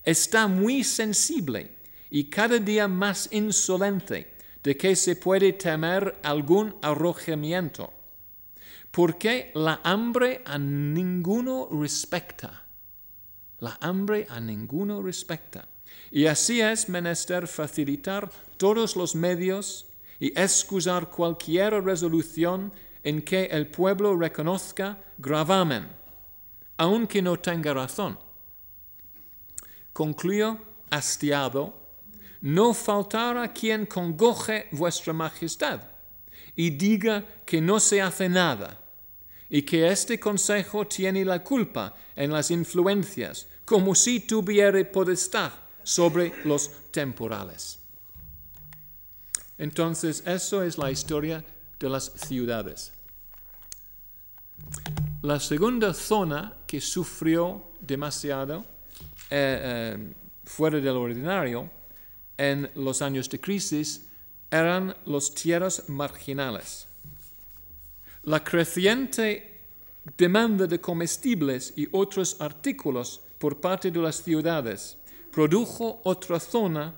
[0.04, 1.76] está muy sensible
[2.10, 7.93] y cada día más insolente de que se puede temer algún arrojamiento
[8.91, 12.65] porque la hambre a ninguno respecta.
[13.60, 15.67] La hambre a ninguno respecta.
[16.12, 19.88] Y así es menester facilitar todos los medios
[20.21, 22.71] y excusar cualquier resolución
[23.03, 25.88] en que el pueblo reconozca gravamen,
[26.77, 28.19] aunque no tenga razón.
[29.91, 30.60] Concluyo
[30.91, 31.73] hastiado,
[32.41, 35.81] no faltará quien congoje vuestra majestad
[36.55, 38.79] y diga que no se hace nada
[39.49, 46.31] y que este consejo tiene la culpa en las influencias, como si tuviera potestad sobre
[46.45, 47.81] los temporales.
[49.62, 51.45] Entonces, eso es la historia
[51.80, 52.91] de las ciudades.
[55.21, 58.65] La segunda zona que sufrió demasiado
[59.30, 60.13] eh, eh,
[60.45, 61.69] fuera del ordinario
[62.36, 64.08] en los años de crisis
[64.50, 66.88] eran las tierras marginales.
[68.24, 69.60] La creciente
[70.17, 74.97] demanda de comestibles y otros artículos por parte de las ciudades
[75.32, 76.95] produjo otra zona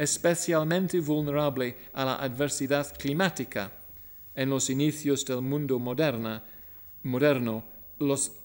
[0.00, 3.70] especialmente vulnerable a la adversidad climática
[4.34, 6.42] en los inicios del mundo moderno,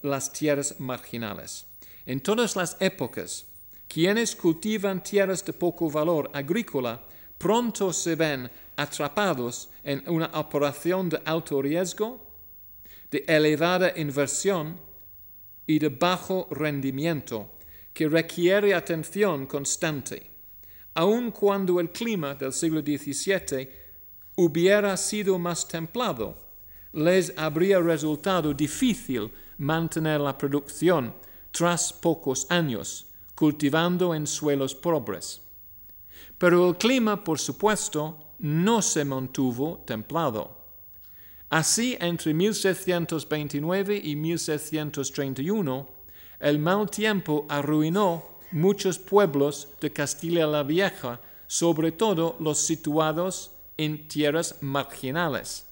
[0.02, 1.64] las tierras marginales.
[2.04, 3.46] En todas las épocas,
[3.88, 7.00] quienes cultivan tierras de poco valor agrícola
[7.38, 12.20] pronto se ven atrapados en una operación de alto riesgo,
[13.10, 14.76] de elevada inversión
[15.66, 17.48] y de bajo rendimiento
[17.94, 20.35] que requiere atención constante,
[20.96, 23.68] aun cuando el clima del siglo XVII
[24.36, 26.34] hubiera sido más templado,
[26.94, 31.14] les habría resultado difícil mantener la producción
[31.50, 35.42] tras pocos años, cultivando en suelos pobres.
[36.38, 40.56] Pero el clima, por supuesto, no se mantuvo templado.
[41.50, 45.88] Así, entre 1729 y 1731,
[46.40, 54.08] el mal tiempo arruinó muchos pueblos de Castilla la Vieja, sobre todo los situados en
[54.08, 55.66] tierras marginales.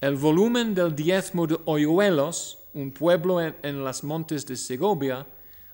[0.00, 5.26] El volumen del diezmo de Oyuelos, un pueblo en, en las montes de Segovia,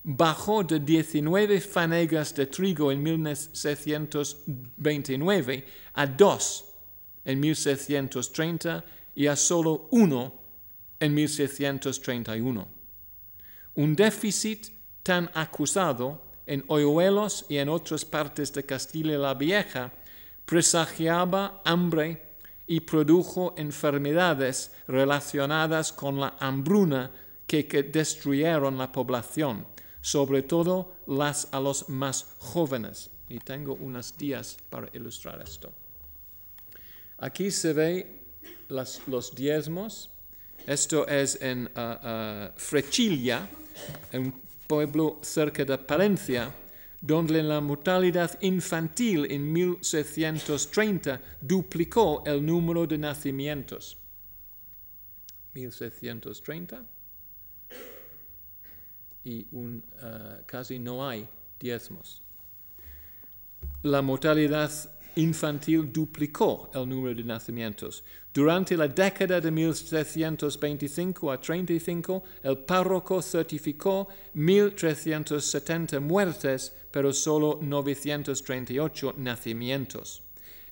[0.03, 6.65] bajó de 19 fanegas de trigo en 1729 a 2
[7.27, 8.83] en 1730
[9.15, 10.35] y a solo 1
[11.01, 12.67] en 1731.
[13.75, 14.78] Un déficit
[15.09, 19.91] tan acusado en Oyuelos y en otras partes de Castilla la Vieja
[20.45, 22.37] presagiaba hambre
[22.67, 27.11] y produjo enfermedades relacionadas con la hambruna
[27.47, 29.65] que destruyeron la población
[30.03, 33.09] sobre todo las a los más jóvenes.
[33.31, 35.73] Y tengo unos días para ilustrar esto.
[37.17, 38.21] Aquí se ve
[38.69, 40.11] los diezmos.
[40.67, 43.49] Esto es en uh, uh, Frechilla,
[44.13, 46.55] un pueblo cerca de Palencia,
[47.01, 53.97] donde la mortalidad infantil en 1630 duplicó el número de nacimientos.
[55.55, 56.85] 1630
[59.25, 61.27] y un, uh, casi no hay
[61.59, 62.23] diezmos.
[63.83, 64.71] La mortalidad
[65.19, 68.05] infantil duplicó el número de nacimientos.
[68.33, 79.15] Durante la década de 1725 a 35, el párroco certificó 1.370 muertes, pero solo 938
[79.19, 80.23] nacimientos.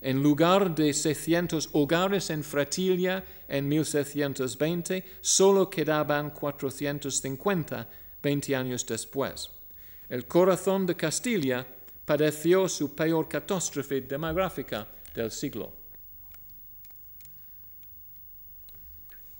[0.01, 7.89] En lugar de 600 hogares en Fratilia en 1720, solo quedaban 450
[8.23, 9.51] 20 años después.
[10.09, 11.67] El corazón de Castilla
[12.07, 15.73] padeció su peor catástrofe demográfica del siglo.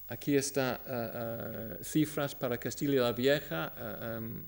[0.09, 4.43] Aquí está uh, uh, cifras para Castilla la Vieja, uh, um,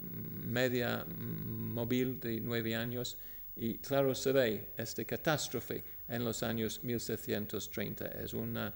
[0.52, 3.16] media móvil de nueve años,
[3.56, 8.06] y claro se ve esta catástrofe en los años 1730.
[8.22, 8.72] Es una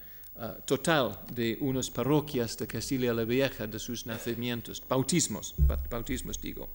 [0.64, 5.55] total de unas parroquias de Castilla la Vieja de sus nacimientos, bautismos,
[5.90, 6.70] bautismos digo.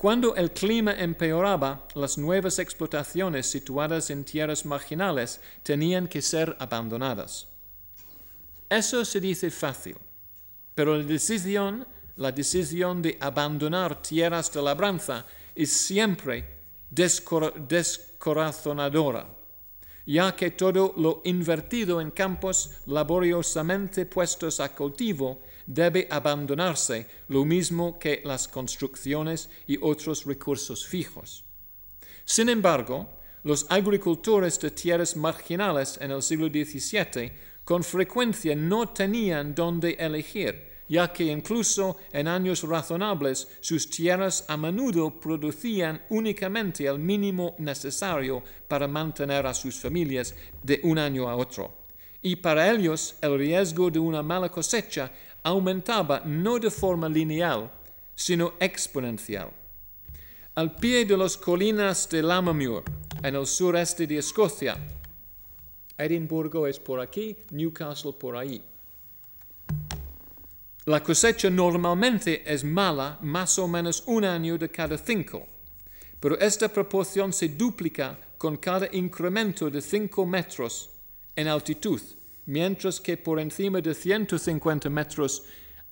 [0.00, 7.46] Cuando el clima empeoraba, las nuevas explotaciones situadas en tierras marginales tenían que ser abandonadas.
[8.70, 9.98] Eso se dice fácil,
[10.74, 11.86] pero la decisión,
[12.16, 16.48] la decisión de abandonar tierras de labranza es siempre
[16.88, 19.28] descorazonadora,
[20.06, 27.96] ya que todo lo invertido en campos laboriosamente puestos a cultivo debe abandonarse lo mismo
[27.96, 31.44] que las construcciones y otros recursos fijos.
[32.24, 33.08] Sin embargo,
[33.44, 37.32] los agricultores de tierras marginales en el siglo XVII
[37.64, 44.56] con frecuencia no tenían dónde elegir, ya que incluso en años razonables sus tierras a
[44.56, 51.36] menudo producían únicamente el mínimo necesario para mantener a sus familias de un año a
[51.36, 51.80] otro.
[52.22, 55.10] Y para ellos el riesgo de una mala cosecha
[55.42, 57.70] aumentaba no de forma lineal,
[58.14, 59.50] sino exponencial.
[60.54, 62.82] Al pie de las colinas de Lammermuir,
[63.22, 64.76] en el sureste de Escocia,
[65.96, 68.62] Edimburgo es por aquí, Newcastle por ahí.
[70.86, 75.46] La cosecha normalmente es mala más o menos un año de cada cinco,
[76.18, 80.90] pero esta proporción se duplica con cada incremento de cinco metros
[81.36, 82.00] en altitud
[82.46, 85.42] mientras que por encima de 150 metros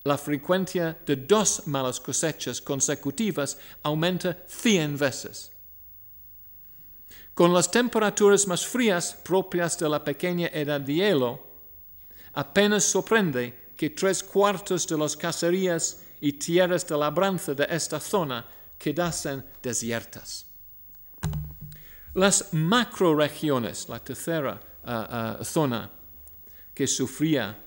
[0.04, 5.50] la frecuencia de dos malas cosechas consecutivas aumenta 100 veces.
[7.34, 11.40] Con las temperaturas más frías propias de la pequeña edad de hielo,
[12.32, 18.44] apenas sorprende que tres cuartos de las cacerías y tierras de labranza de esta zona
[18.76, 20.46] quedasen desiertas.
[22.14, 25.90] Las macroregiones, la tercera uh, uh, zona,
[26.78, 27.58] que sufría.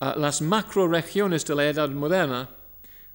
[0.00, 2.50] Uh, las macroregiones de la Edad Moderna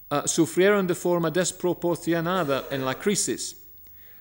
[0.09, 3.57] uh, sufrieron de forma desproporcionada en la crisis,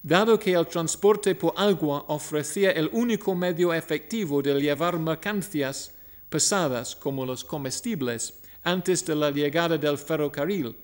[0.03, 5.95] dado que el transporte por agua ofrecía el único medio efectivo de llevar mercancías
[6.29, 8.35] pesadas como los comestibles
[8.65, 10.75] antes de la llegada del ferrocarril.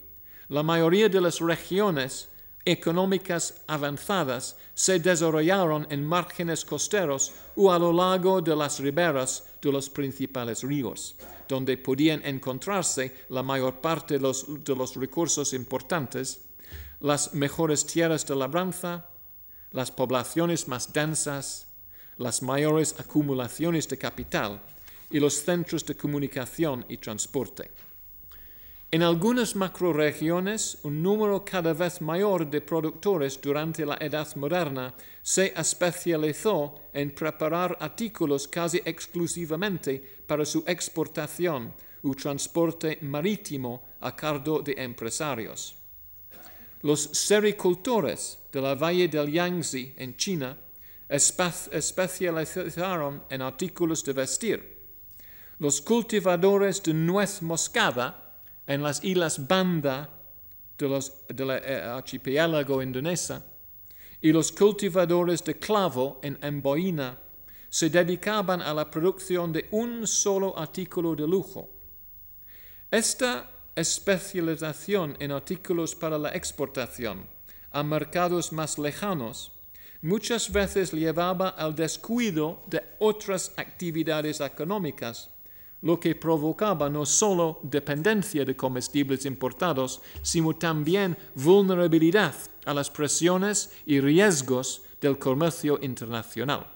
[0.48, 2.28] La mayoría de las regiones
[2.64, 9.70] económicas avanzadas se desarrollaron en márgenes costeros o a lo largo de las riberas de
[9.70, 16.40] los principales ríos, donde podían encontrarse la mayor parte de los, de los recursos importantes,
[17.00, 19.06] las mejores tierras de labranza,
[19.72, 21.66] las poblaciones más densas,
[22.16, 24.62] las mayores acumulaciones de capital
[25.10, 27.70] y los centros de comunicación y transporte.
[28.94, 35.52] En algunas macroregiones, un número cada vez mayor de productores durante la Edad Moderna se
[35.56, 41.74] especializó en preparar artículos casi exclusivamente para su exportación
[42.04, 45.74] u transporte marítimo a cargo de empresarios.
[46.82, 50.56] Los sericultores de la Valle del Yangtze en China
[51.08, 54.84] especializaron en artículos de vestir.
[55.58, 58.20] Los cultivadores de nuez moscada
[58.66, 60.10] en las islas Banda
[60.78, 63.42] de los, del eh, archipiélago indonesia
[64.20, 67.18] y los cultivadores de clavo en Amboina
[67.68, 71.68] se dedicaban a la producción de un solo artículo de lujo.
[72.90, 77.26] Esta especialización en artículos para la exportación
[77.72, 79.50] a mercados más lejanos
[80.00, 85.28] muchas veces llevaba al descuido de otras actividades económicas
[85.84, 93.70] lo que provocaba no solo dependencia de comestibles importados, sino también vulnerabilidad a las presiones
[93.84, 96.66] y riesgos del comercio internacional.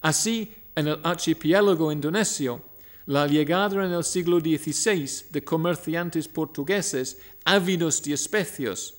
[0.00, 2.62] Así, en el archipiélago indonesio,
[3.06, 8.94] la llegada en el siglo XVI de comerciantes portugueses ávidos de especios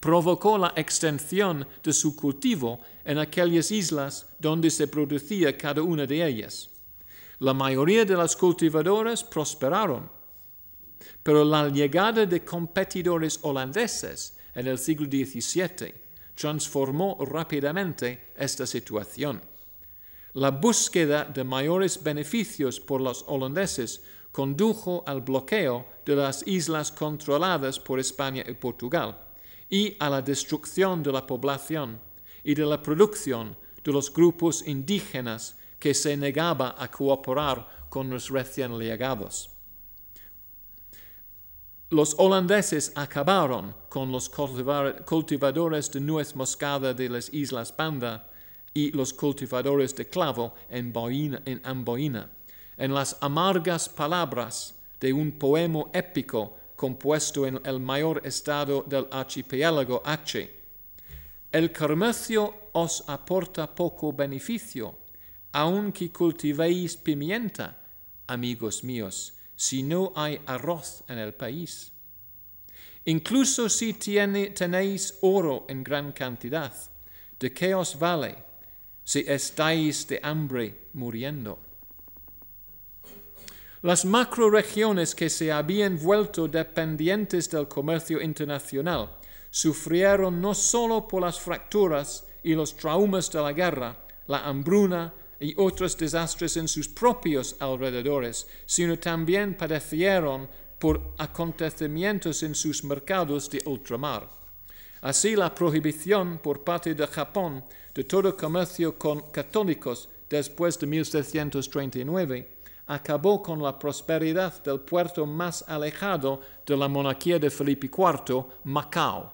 [0.00, 6.26] provocó la extensión de su cultivo en aquellas islas donde se producía cada una de
[6.26, 6.71] ellas.
[7.42, 10.08] La mayoría de las cultivadoras prosperaron,
[11.24, 15.92] pero la llegada de competidores holandeses en el siglo XVII
[16.36, 19.42] transformó rápidamente esta situación.
[20.34, 27.80] La búsqueda de mayores beneficios por los holandeses condujo al bloqueo de las islas controladas
[27.80, 29.18] por España y Portugal
[29.68, 31.98] y a la destrucción de la población
[32.44, 38.30] y de la producción de los grupos indígenas que se negaba a cooperar con los
[38.30, 39.50] recién llegados.
[41.90, 48.30] Los holandeses acabaron con los cultivadores de nuez moscada de las Islas Banda
[48.72, 50.92] y los cultivadores de clavo en,
[51.46, 52.30] en Amboina,
[52.76, 60.00] en las amargas palabras de un poema épico compuesto en el mayor estado del archipiélago
[60.04, 60.48] H.
[61.50, 65.01] El comercio os aporta poco beneficio,
[65.52, 67.78] aunque cultivéis pimienta,
[68.26, 71.92] amigos míos, si no hay arroz en el país.
[73.04, 76.72] Incluso si tenéis oro en gran cantidad,
[77.38, 78.36] ¿de qué os vale
[79.04, 81.58] si estáis de hambre muriendo?
[83.82, 89.10] Las macroregiones que se habían vuelto dependientes del comercio internacional
[89.50, 93.96] sufrieron no solo por las fracturas y los traumas de la guerra,
[94.28, 95.12] la hambruna,
[95.42, 103.50] y otros desastres en sus propios alrededores, sino también padecieron por acontecimientos en sus mercados
[103.50, 104.28] de ultramar.
[105.00, 112.48] Así la prohibición por parte de Japón de todo comercio con católicos después de 1739
[112.86, 119.32] acabó con la prosperidad del puerto más alejado de la monarquía de Felipe IV, Macao,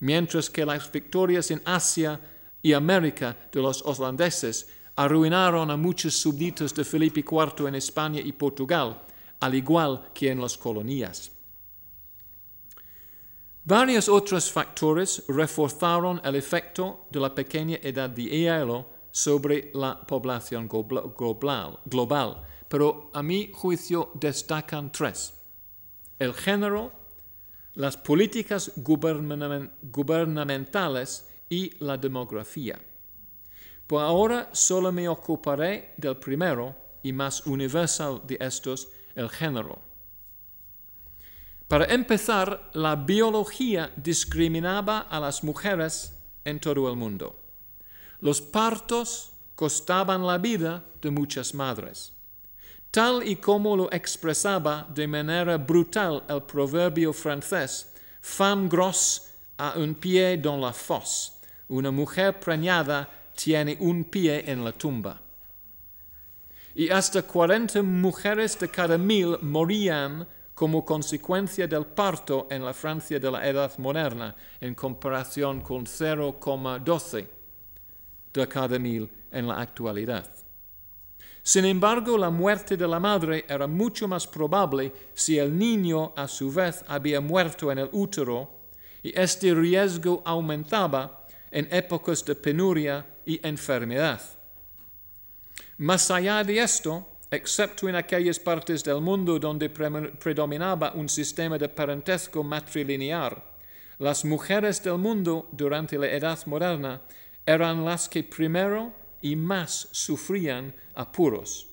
[0.00, 2.18] mientras que las victorias en Asia
[2.62, 4.68] y América de los holandeses
[5.00, 9.00] arruinaron a muchos súbditos de Felipe IV en España y Portugal,
[9.40, 11.32] al igual que en las colonias.
[13.64, 20.68] Varios otros factores reforzaron el efecto de la pequeña edad de hielo sobre la población
[20.68, 25.32] global, pero a mi juicio destacan tres.
[26.18, 26.92] El género,
[27.72, 32.78] las políticas gubernamentales y la demografía.
[33.90, 38.86] Por ahora solo me ocuparé del primero y más universal de estos,
[39.16, 39.80] el género.
[41.66, 46.12] Para empezar, la biología discriminaba a las mujeres
[46.44, 47.34] en todo el mundo.
[48.20, 52.12] Los partos costaban la vida de muchas madres,
[52.92, 59.96] tal y como lo expresaba de manera brutal el proverbio francés, femme grosse a un
[59.96, 61.32] pie dans la fosse,
[61.68, 65.18] una mujer preñada tiene un pie en la tumba.
[66.74, 73.18] Y hasta 40 mujeres de cada mil morían como consecuencia del parto en la Francia
[73.18, 77.26] de la Edad Moderna, en comparación con 0,12
[78.34, 80.28] de cada mil en la actualidad.
[81.42, 86.28] Sin embargo, la muerte de la madre era mucho más probable si el niño a
[86.28, 88.50] su vez había muerto en el útero,
[89.02, 94.20] y este riesgo aumentaba en épocas de penuria y enfermedad.
[95.78, 101.68] Más allá de esto, excepto en aquellas partes del mundo donde predominaba un sistema de
[101.68, 103.50] parentesco matrilinear,
[103.98, 107.02] las mujeres del mundo durante la Edad Moderna
[107.46, 108.92] eran las que primero
[109.22, 111.66] y más sufrían apuros.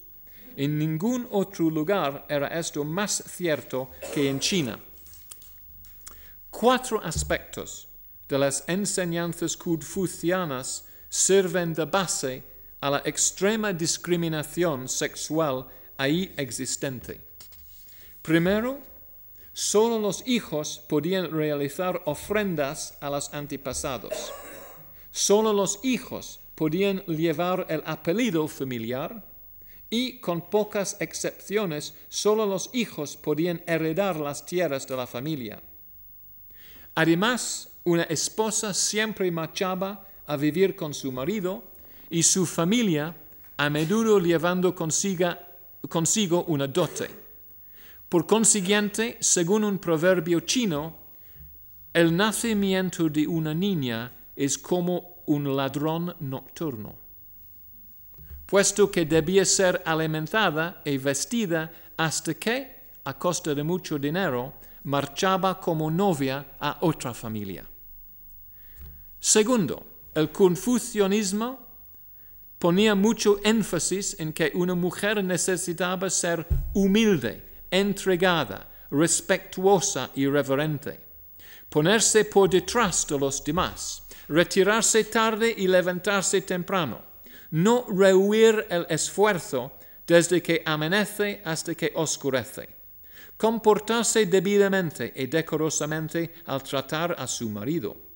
[0.56, 4.80] En ningún otro lugar era esto más cierto que en China.
[6.50, 7.88] Cuatro aspectos
[8.28, 12.44] de las enseñanzas confucianas sirven de base
[12.82, 17.20] a la extrema discriminación sexual ahí existente.
[18.22, 18.80] Primero,
[19.54, 24.32] solo los hijos podían realizar ofrendas a los antepasados.
[25.12, 29.24] Solo los hijos podían llevar el apellido familiar
[29.90, 35.62] y, con pocas excepciones, solo los hijos podían heredar las tierras de la familia.
[36.96, 41.64] Además, una esposa siempre marchaba a vivir con su marido
[42.10, 43.16] y su familia,
[43.58, 45.30] a menudo llevando consigo,
[45.90, 47.10] consigo una dote.
[48.08, 50.96] Por consiguiente, según un proverbio chino,
[51.94, 56.96] el nacimiento de una niña es como un ladrón nocturno,
[58.46, 64.54] puesto que debía ser alimentada y vestida hasta que, a costa de mucho dinero,
[64.84, 67.66] marchaba como novia a otra familia.
[69.20, 71.60] Segundo, el confucianismo
[72.58, 76.44] ponía mucho énfasis en que una mujer necesitaba ser
[76.74, 81.00] humilde, entregada, respetuosa y reverente,
[81.70, 87.00] ponerse por detrás de los demás, retirarse tarde y levantarse temprano,
[87.52, 89.74] no rehuir el esfuerzo
[90.08, 92.68] desde que amanece hasta que oscurece,
[93.38, 98.07] comportarse debidamente y decorosamente al tratar a su marido.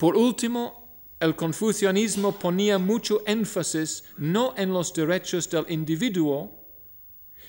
[0.00, 0.88] Por último,
[1.20, 6.58] el confucianismo ponía mucho énfasis no en los derechos del individuo,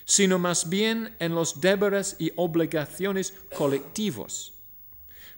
[0.03, 4.53] sino más bien en los deberes y obligaciones colectivos.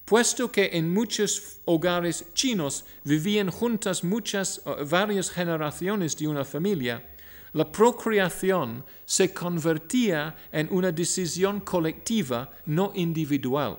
[0.05, 7.07] Puesto que en muchos hogares chinos vivían juntas muchas, eh, varias generaciones de una familia,
[7.53, 13.77] la procreación se convertía en una decisión colectiva, no individual,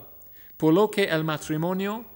[0.56, 2.13] por lo que el matrimonio,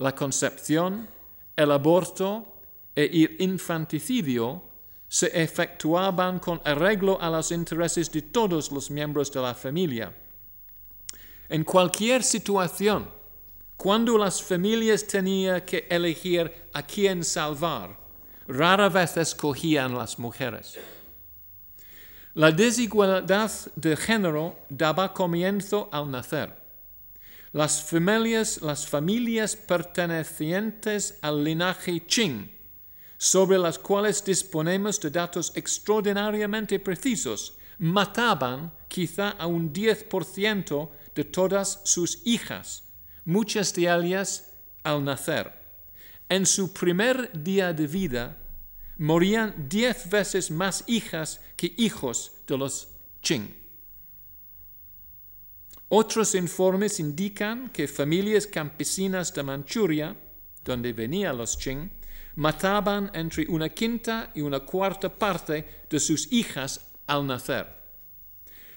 [0.00, 1.06] la concepción,
[1.54, 2.48] el aborto
[2.96, 4.62] e el infanticidio
[5.06, 10.12] se efectuaban con arreglo a los intereses de todos los miembros de la familia.
[11.48, 13.10] En cualquier situación,
[13.76, 17.98] cuando las familias tenían que elegir a quién salvar,
[18.48, 20.78] rara vez escogían las mujeres.
[22.34, 26.56] La desigualdad de género daba comienzo al nacer.
[27.52, 32.48] Las familias, las familias pertenecientes al linaje Qing,
[33.18, 41.80] sobre las cuales disponemos de datos extraordinariamente precisos, mataban quizá a un 10% de todas
[41.82, 42.84] sus hijas,
[43.24, 44.52] muchas de ellas
[44.84, 45.52] al nacer.
[46.28, 48.38] En su primer día de vida,
[48.96, 52.88] morían diez veces más hijas que hijos de los
[53.20, 53.59] Qing.
[55.92, 60.16] Otros informes indican que familias campesinas de Manchuria,
[60.64, 61.90] donde venían los Qing,
[62.36, 67.66] mataban entre una quinta y una cuarta parte de sus hijas al nacer.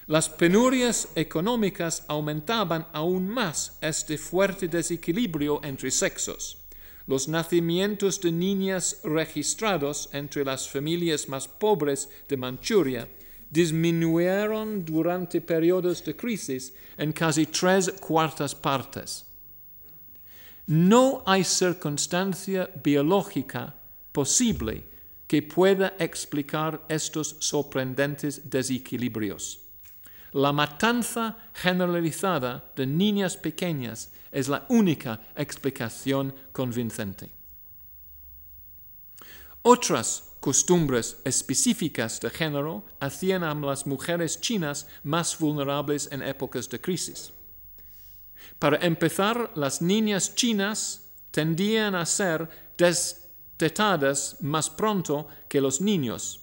[0.08, 6.58] Las penurias económicas aumentaban aún más este fuerte desequilibrio entre sexos.
[7.06, 13.08] Los nacimientos de niñas registrados entre las familias más pobres de Manchuria
[13.54, 19.24] disminuyeron durante periodos de crisis en casi tres cuartas partes.
[20.66, 23.72] No hay circunstancia biológica
[24.10, 24.82] posible
[25.28, 29.60] que pueda explicar estos sorprendentes desequilibrios.
[30.32, 37.30] La matanza generalizada de niñas pequeñas es la única explicación convincente.
[39.62, 46.78] Otras costumbres específicas de género hacían a las mujeres chinas más vulnerables en épocas de
[46.78, 47.32] crisis.
[48.58, 56.40] Para empezar, las niñas chinas tendían a ser destetadas más pronto que los niños,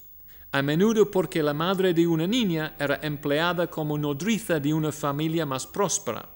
[0.51, 5.45] a menudo porque la madre de una niña era empleada como nodriza de una familia
[5.45, 6.27] más próspera.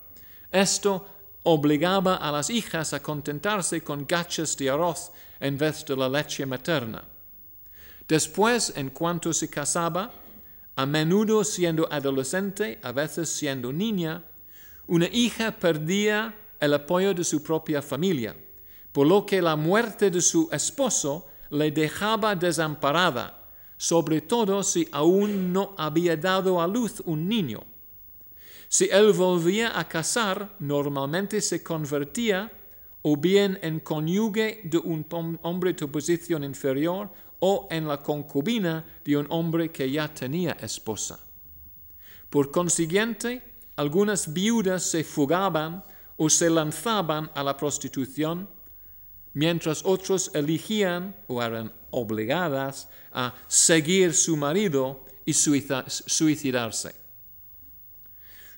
[0.52, 1.08] Esto
[1.42, 6.46] obligaba a las hijas a contentarse con gachas de arroz en vez de la leche
[6.46, 7.15] materna.
[8.08, 10.14] Después, en cuanto se casaba,
[10.76, 14.24] a menudo siendo adolescente, a veces siendo niña,
[14.88, 18.36] una hija perdía el apoyo de su propia familia,
[18.92, 23.42] por lo que la muerte de su esposo le dejaba desamparada,
[23.78, 27.64] sobre todo si aún no había dado a luz un niño.
[28.68, 32.52] Si él volvía a casar, normalmente se convertía
[33.02, 35.06] o bien en cónyuge de un
[35.44, 37.10] hombre de posición inferior
[37.48, 41.20] o en la concubina de un hombre que ya tenía esposa.
[42.28, 43.40] Por consiguiente,
[43.76, 45.84] algunas viudas se fugaban
[46.18, 48.50] o se lanzaban a la prostitución,
[49.34, 56.96] mientras otros elegían o eran obligadas a seguir su marido y suicidarse.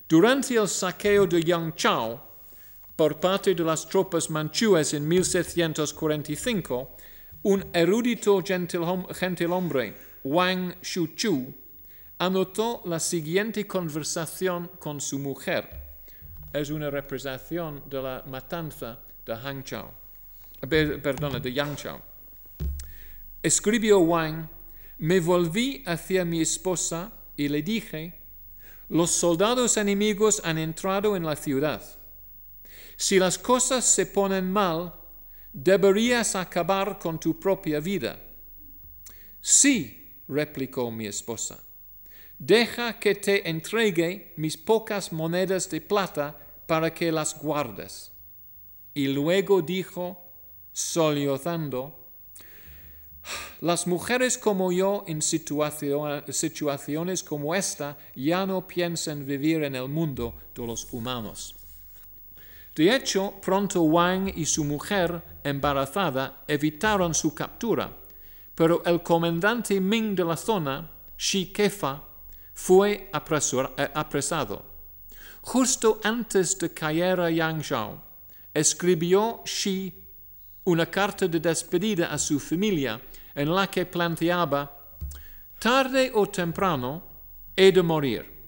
[0.08, 2.20] Durante el saqueo de Yangzhou
[2.96, 6.96] por parte de las tropas manchúes en 1745,
[7.42, 11.54] un erudito gentilhombre, Wang Shuchu,
[12.18, 15.68] anotó la siguiente conversación con su mujer.
[16.52, 19.90] Es una representación de la matanza de Hangzhou,
[20.60, 22.00] perdón, de.
[23.42, 24.48] Escribió Wang,
[24.98, 28.18] me volví hacia mi esposa y le dije,
[28.88, 31.82] los soldados enemigos han entrado en la ciudad.
[32.96, 34.94] Si las cosas se ponen mal,
[35.62, 38.18] deberías acabar con tu propia vida.
[39.40, 41.58] Sí, replicó mi esposa,
[42.38, 46.36] deja que te entregue mis pocas monedas de plata
[46.66, 48.12] para que las guardes.
[48.94, 50.22] Y luego dijo,
[50.72, 51.94] sollozando,
[53.60, 60.34] las mujeres como yo en situaciones como esta ya no piensan vivir en el mundo
[60.54, 61.54] de los humanos.
[62.76, 67.90] De hecho, pronto Wang y su mujer embarazada evitaron su captura,
[68.54, 72.02] pero el comandante Ming de la zona, Shi Kefa,
[72.54, 74.64] fue eh, apresado.
[75.42, 78.00] Justo antes de caer a Yangzhou,
[78.52, 79.92] escribió Shi
[80.64, 83.00] una carta de despedida a su familia
[83.34, 84.70] en la que planteaba,
[85.58, 87.02] tarde o temprano
[87.56, 88.38] he de morir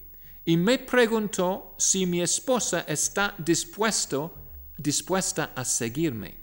[0.45, 4.33] y me preguntó si mi esposa está dispuesto,
[4.77, 6.40] dispuesta a seguirme.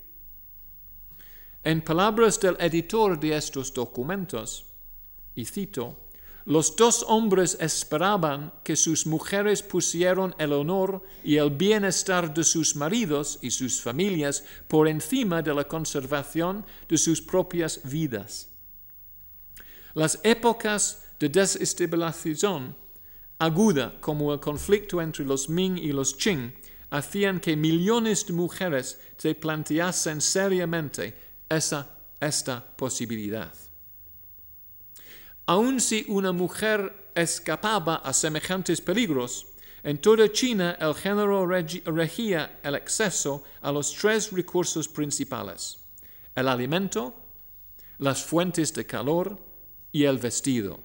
[1.68, 4.64] En palabras del editor de estos documentos,
[5.34, 5.98] y cito,
[6.46, 12.74] los dos hombres esperaban que sus mujeres pusieran el honor y el bienestar de sus
[12.74, 18.48] maridos y sus familias por encima de la conservación de sus propias vidas.
[19.92, 22.74] Las épocas de desestabilización
[23.38, 26.50] aguda como el conflicto entre los Ming y los Qing
[26.88, 31.86] hacían que millones de mujeres se planteasen seriamente esa,
[32.20, 33.52] esta posibilidad.
[35.46, 39.46] Aun si una mujer escapaba a semejantes peligros,
[39.82, 45.78] en toda China el género regía el acceso a los tres recursos principales,
[46.34, 47.14] el alimento,
[47.98, 49.38] las fuentes de calor
[49.92, 50.80] y el vestido.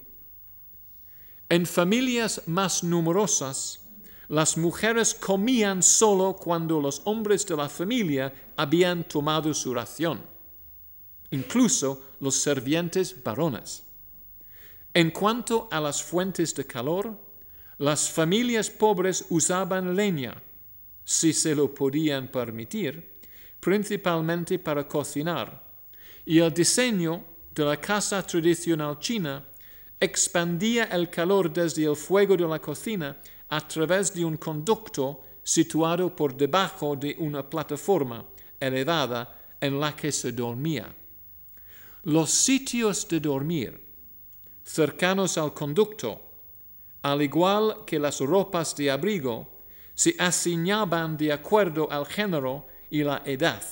[1.50, 3.82] En familias más numerosas,
[4.30, 10.33] las mujeres comían solo cuando los hombres de la familia habían tomado su ración,
[11.34, 13.84] incluso los servientes varones.
[14.94, 17.18] En cuanto a las fuentes de calor,
[17.80, 20.40] las familias pobres usaban leña,
[21.04, 23.18] si se lo podían permitir,
[23.60, 25.64] principalmente para cocinar,
[26.24, 29.44] y el diseño de la casa tradicional china
[30.00, 33.18] expandía el calor desde el fuego de la cocina
[33.50, 38.24] a través de un conducto situado por debajo de una plataforma
[38.60, 40.94] elevada en la que se dormía.
[42.06, 43.82] Los sitios de dormir
[44.66, 46.22] cercanos al conducto,
[47.02, 49.48] al igual que las ropas de abrigo,
[49.96, 53.64] se asignaban de acuerdo al género y la edad,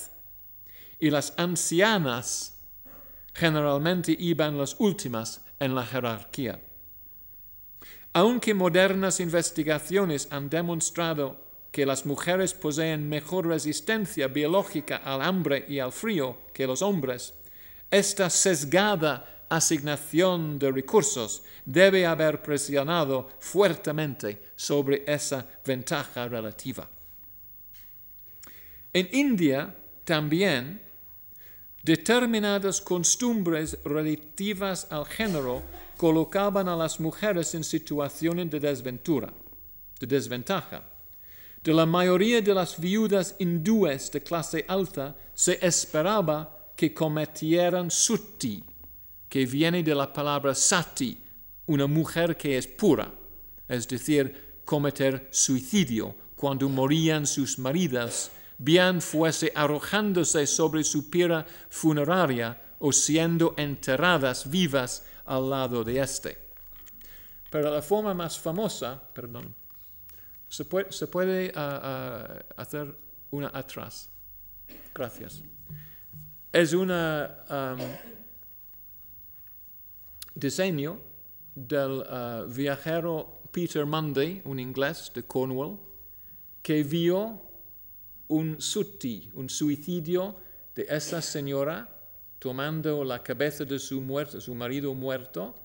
[0.97, 2.57] y las ancianas
[3.33, 6.61] generalmente iban las últimas en la jerarquía.
[8.13, 11.37] Aunque modernas investigaciones han demostrado
[11.73, 17.33] que las mujeres poseen mejor resistencia biológica al hambre y al frío que los hombres,
[17.91, 26.89] esta sesgada asignación de recursos debe haber presionado fuertemente sobre esa ventaja relativa.
[28.93, 29.75] En India
[30.05, 30.81] también
[31.83, 35.63] Determinadas costumbres relativas al género
[35.97, 39.33] colocaban a las mujeres en situaciones de desventura,
[39.99, 40.83] de desventaja.
[41.63, 48.63] De la mayoría de las viudas hindúes de clase alta se esperaba que cometieran sutti,
[49.29, 51.17] que viene de la palabra sati,
[51.67, 53.11] una mujer que es pura,
[53.67, 62.61] es decir, cometer suicidio cuando morían sus maridas bien fuese arrojándose sobre su pira funeraria
[62.79, 66.37] o siendo enterradas vivas al lado de éste.
[67.49, 69.53] Pero la forma más famosa, perdón,
[70.47, 72.95] se puede, ah, ah, hacer
[73.31, 74.09] una atrás.
[74.93, 75.41] Gracias.
[76.53, 76.91] Es un
[80.35, 80.99] diseño
[81.55, 85.79] del ah, viajero Peter Munday, un inglés de Cornwall,
[86.61, 87.41] que vio
[88.27, 90.35] un suti, un suicidio
[90.75, 91.87] de esa señora
[92.37, 95.55] tomando la cabeza de su, muerto, su marido muerto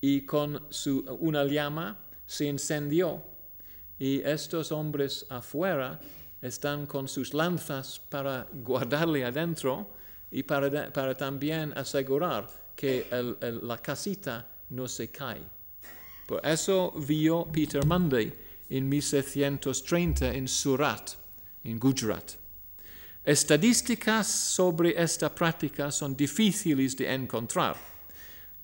[0.00, 3.22] y con su, una llama se incendió.
[3.98, 6.00] Y estos hombres afuera
[6.40, 9.99] están con sus lanzas para guardarle adentro
[10.30, 13.06] y para, también asegurar que
[13.62, 15.42] la casita no se cae.
[16.26, 18.32] Por eso vio Peter Munday
[18.70, 21.10] en 1730 en Surat,
[21.64, 22.32] en Gujarat.
[23.24, 27.76] Estadísticas sobre esta práctica son difíciles de encontrar.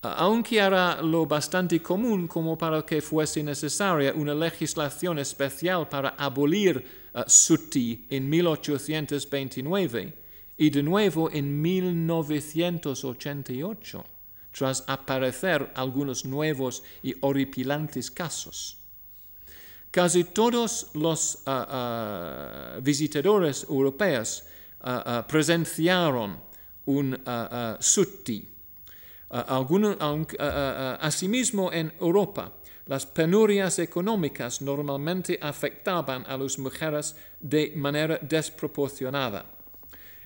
[0.03, 6.85] aunque era lo bastante común como para que fuese necesaria una legislación especial para abolir
[7.13, 10.26] uh, SUTI en 1829
[10.59, 14.05] y de nuevo en 1988,
[14.57, 18.79] tras aparecer algunos nuevos y horripilantes casos.
[19.91, 24.45] Casi todos los uh, uh, visitadores europeos
[25.27, 26.39] presenciaron
[26.85, 27.19] un
[27.81, 28.57] SUTI
[31.01, 32.53] asimismo, en Europa,
[32.87, 39.56] las penurias económicas normalmente afectaban a las mujeres de manera desproporcionada.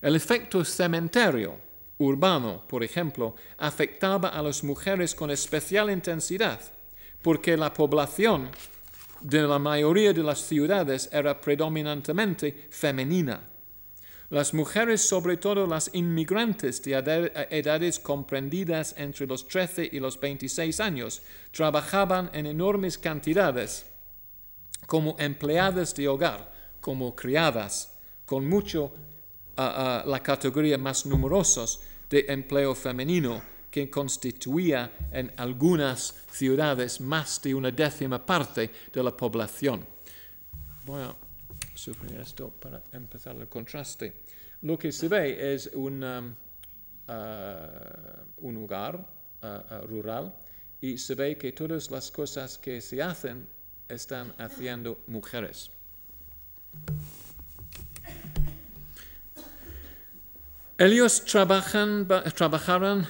[0.03, 1.57] El efecto cementerio
[1.99, 6.61] urbano, por ejemplo, afectaba a las mujeres con especial intensidad,
[7.21, 8.51] porque la población
[9.21, 13.43] de la mayoría de las ciudades era predominantemente femenina.
[14.31, 16.95] Las mujeres, sobre todo las inmigrantes de
[17.51, 21.21] edades comprendidas entre los 13 y los 26 años,
[21.51, 23.87] trabajaban en enormes cantidades
[24.87, 28.93] como empleadas de hogar, como criadas, con mucho
[30.07, 37.71] la categoría más numerosos de empleo femenino que constituía en algunas ciudades más de una
[37.71, 39.87] décima parte de la población
[41.81, 44.13] suprimir esto para empezar el contraste.
[44.63, 46.35] Lo que se ve es un, um,
[47.09, 48.97] uh, un lugar
[49.43, 50.35] uh, uh, rural
[50.81, 53.47] y se ve que todas las cosas que se hacen
[53.89, 55.71] están haciendo mujeres.
[60.81, 63.07] Ellos trabajan, trabajaron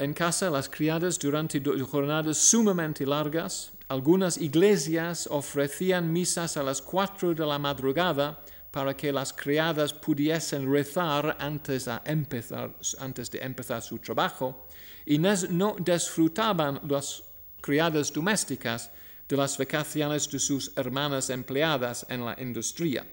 [0.00, 7.32] en casa, las criadas, durante jornadas sumamente largas, algunas iglesias ofrecían misas a las cuatro
[7.32, 8.38] de la madrugada
[8.70, 14.66] para que las criadas pudiesen rezar antes antes de empezar su trabajo
[15.06, 17.22] y no disfrutaban las
[17.62, 18.90] criadas domésticas
[19.26, 23.06] de las vacaciones de sus hermanas empleadas en la industria.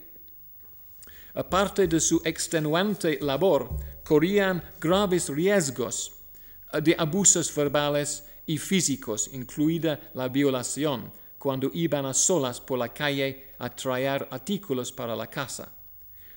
[1.35, 3.69] Aparte de su extenuante labor,
[4.03, 6.11] corrían graves riesgos
[6.81, 13.53] de abusos verbales y físicos, incluida la violación, cuando iban a solas por la calle
[13.59, 15.71] a traer artículos para la casa.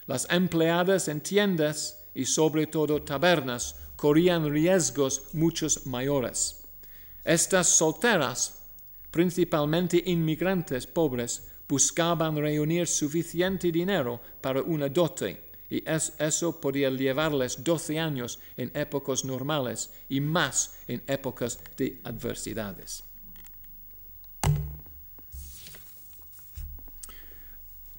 [0.06, 6.64] Las empleadas en tiendas y sobre todo tabernas corrían riesgos muchos mayores.
[7.24, 8.62] Estas solteras,
[9.10, 15.82] principalmente inmigrantes pobres, buscaban reunir suficiente dinero para una dote y
[16.18, 23.02] eso podía llevarles 12 años en épocas normales y más en épocas de adversidades.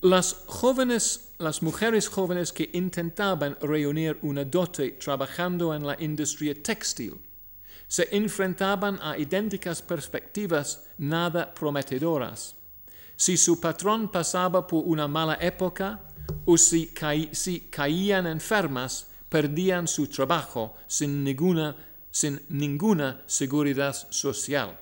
[0.02, 7.18] Las jóvenes, las mujeres jóvenes que intentaban reunir una dote trabajando en la industria textil
[7.88, 12.57] se enfrentaban a idénticas perspectivas nada prometedoras.
[13.18, 16.00] Si su patrón pasaba por una mala época,
[16.46, 16.88] o si,
[17.70, 21.76] caían enfermas, perdían su trabajo sin ninguna,
[22.12, 24.78] sin ninguna seguridad social.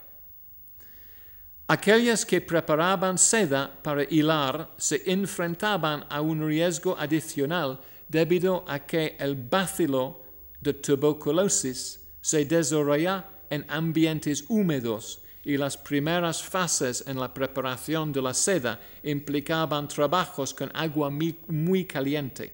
[1.68, 9.16] Aquellas que preparaban seda para hilar se enfrentaban a un riesgo adicional debido a que
[9.18, 10.22] el bacilo
[10.62, 18.22] de tuberculosis se desarrolla en ambientes húmedos y las primeras fases en la preparación de
[18.22, 22.52] la seda implicaban trabajos con agua muy, caliente.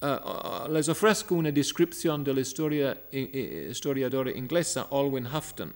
[0.00, 5.72] Uh, les ofrezco una descripción de la historia, historiadora inglesa Alwyn Houghton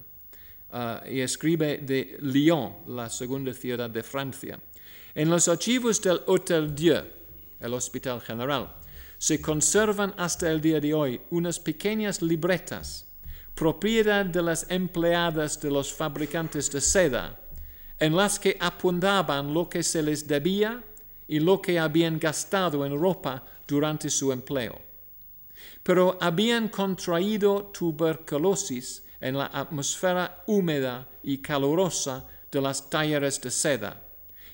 [0.70, 4.60] uh, y escribe de Lyon, la segunda ciudad de Francia.
[5.14, 7.02] En los archivos del Hotel Dieu,
[7.58, 8.68] el Hospital General,
[9.18, 13.07] se conservan hasta el día de hoy unas pequeñas libretas
[13.58, 17.36] propiedad de las empleadas de los fabricantes de seda,
[17.98, 20.80] en las que apuntaban lo que se les debía
[21.26, 24.78] y lo que habían gastado en ropa durante su empleo.
[25.82, 34.00] Pero habían contraído tuberculosis en la atmósfera húmeda y calurosa de las talleres de seda,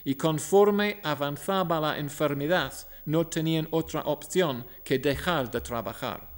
[0.03, 2.73] y conforme avanzaba la enfermedad
[3.05, 6.34] no tenían otra opción que dejar de trabajar.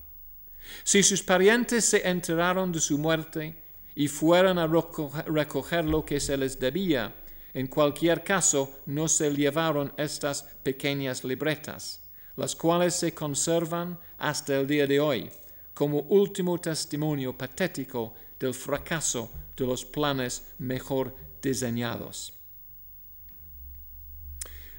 [0.85, 3.57] Si sus parientes se enteraron de su muerte
[3.95, 7.15] y fueran a recoger lo que se les debía,
[7.55, 12.03] en cualquier caso no se llevaron estas pequeñas libretas,
[12.37, 15.31] las cuales se conservan hasta el día de hoy
[15.73, 22.33] como último testimonio patético del fracaso de los planes mejor diseñados.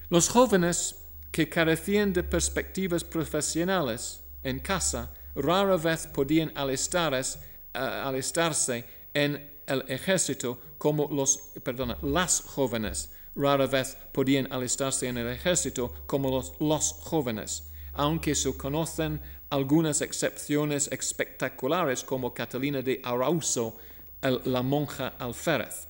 [0.10, 0.96] Los jóvenes
[1.32, 7.40] que carecían de perspectivas profesionales en casa rara vez podían alistarse,
[7.74, 8.84] alistarse
[9.14, 13.12] en el ejército como los, perdona, las jóvenes.
[13.36, 20.02] Rara vez podían alistarse en el ejército como los, los jóvenes, aunque se conocen algunas
[20.02, 23.78] excepciones espectaculares como Catalina de Arauso,
[24.22, 25.88] la monja alférez.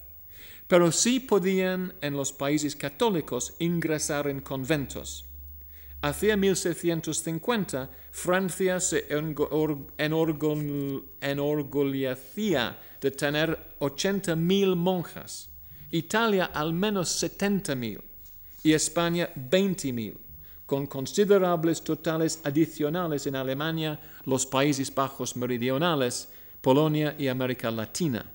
[0.67, 5.26] Pero sí podían en los países católicos ingresar en conventos.
[6.01, 9.07] Hacia 1650, Francia se
[11.21, 15.49] enorgullecía de tener 80.000 monjas,
[15.91, 17.99] Italia al menos 70.000
[18.63, 20.17] y España 20.000,
[20.67, 26.29] con considerables totales adicionales en Alemania, los Países Bajos Meridionales,
[26.61, 28.25] Polonia y América Latina.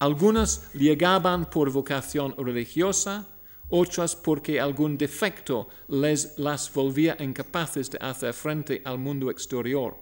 [0.00, 3.28] Algunas llegaban por vocación religiosa,
[3.70, 9.96] otras porque algún defecto les las volvía incapaces de hacer frente al mundo exterior.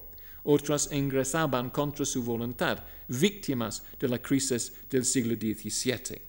[0.45, 6.23] Otras ingresaban contra su voluntad, víctimas de la crisis del siglo XVII.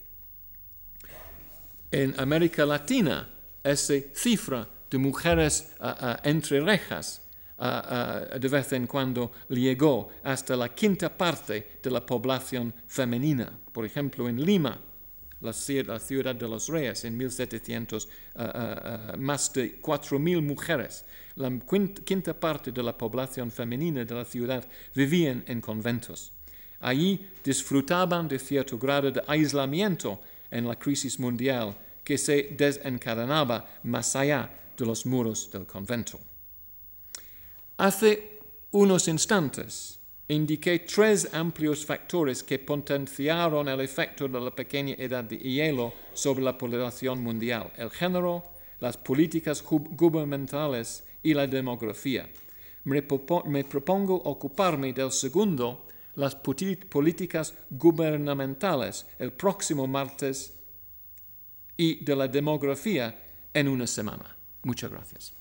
[1.90, 3.28] En América Latina,
[3.64, 7.22] esa cifra de mujeres uh, uh, entre rejas
[7.58, 13.50] uh, de vez en cuando llegó hasta la quinta parte de la población femenina.
[13.72, 14.80] Por ejemplo, en Lima,
[15.40, 21.04] la, ciudad de los reyes en 1700, uh, uh, uh, más de 4.000 mujeres,
[21.36, 21.50] la
[22.04, 26.32] quinta parte de la población femenina de la ciudad vivían en conventos.
[26.80, 30.20] Allí disfrutaban de cierto grado de aislamiento
[30.50, 36.18] en la crisis mundial que se desencadenaba más allá de los muros del convento.
[37.76, 38.40] Hace
[38.72, 39.99] unos instantes
[40.34, 46.44] indiqué tres amplios factores que potenciaron el efecto de la pequeña edad de hielo sobre
[46.44, 48.44] la población mundial, el género,
[48.78, 52.28] las políticas gubernamentales y la demografía.
[52.84, 60.54] Me, propongo ocuparme del segundo, las políticas gubernamentales, el próximo martes
[61.76, 63.20] y de la demografía
[63.52, 64.36] en una semana.
[64.62, 65.39] Muchas gracias.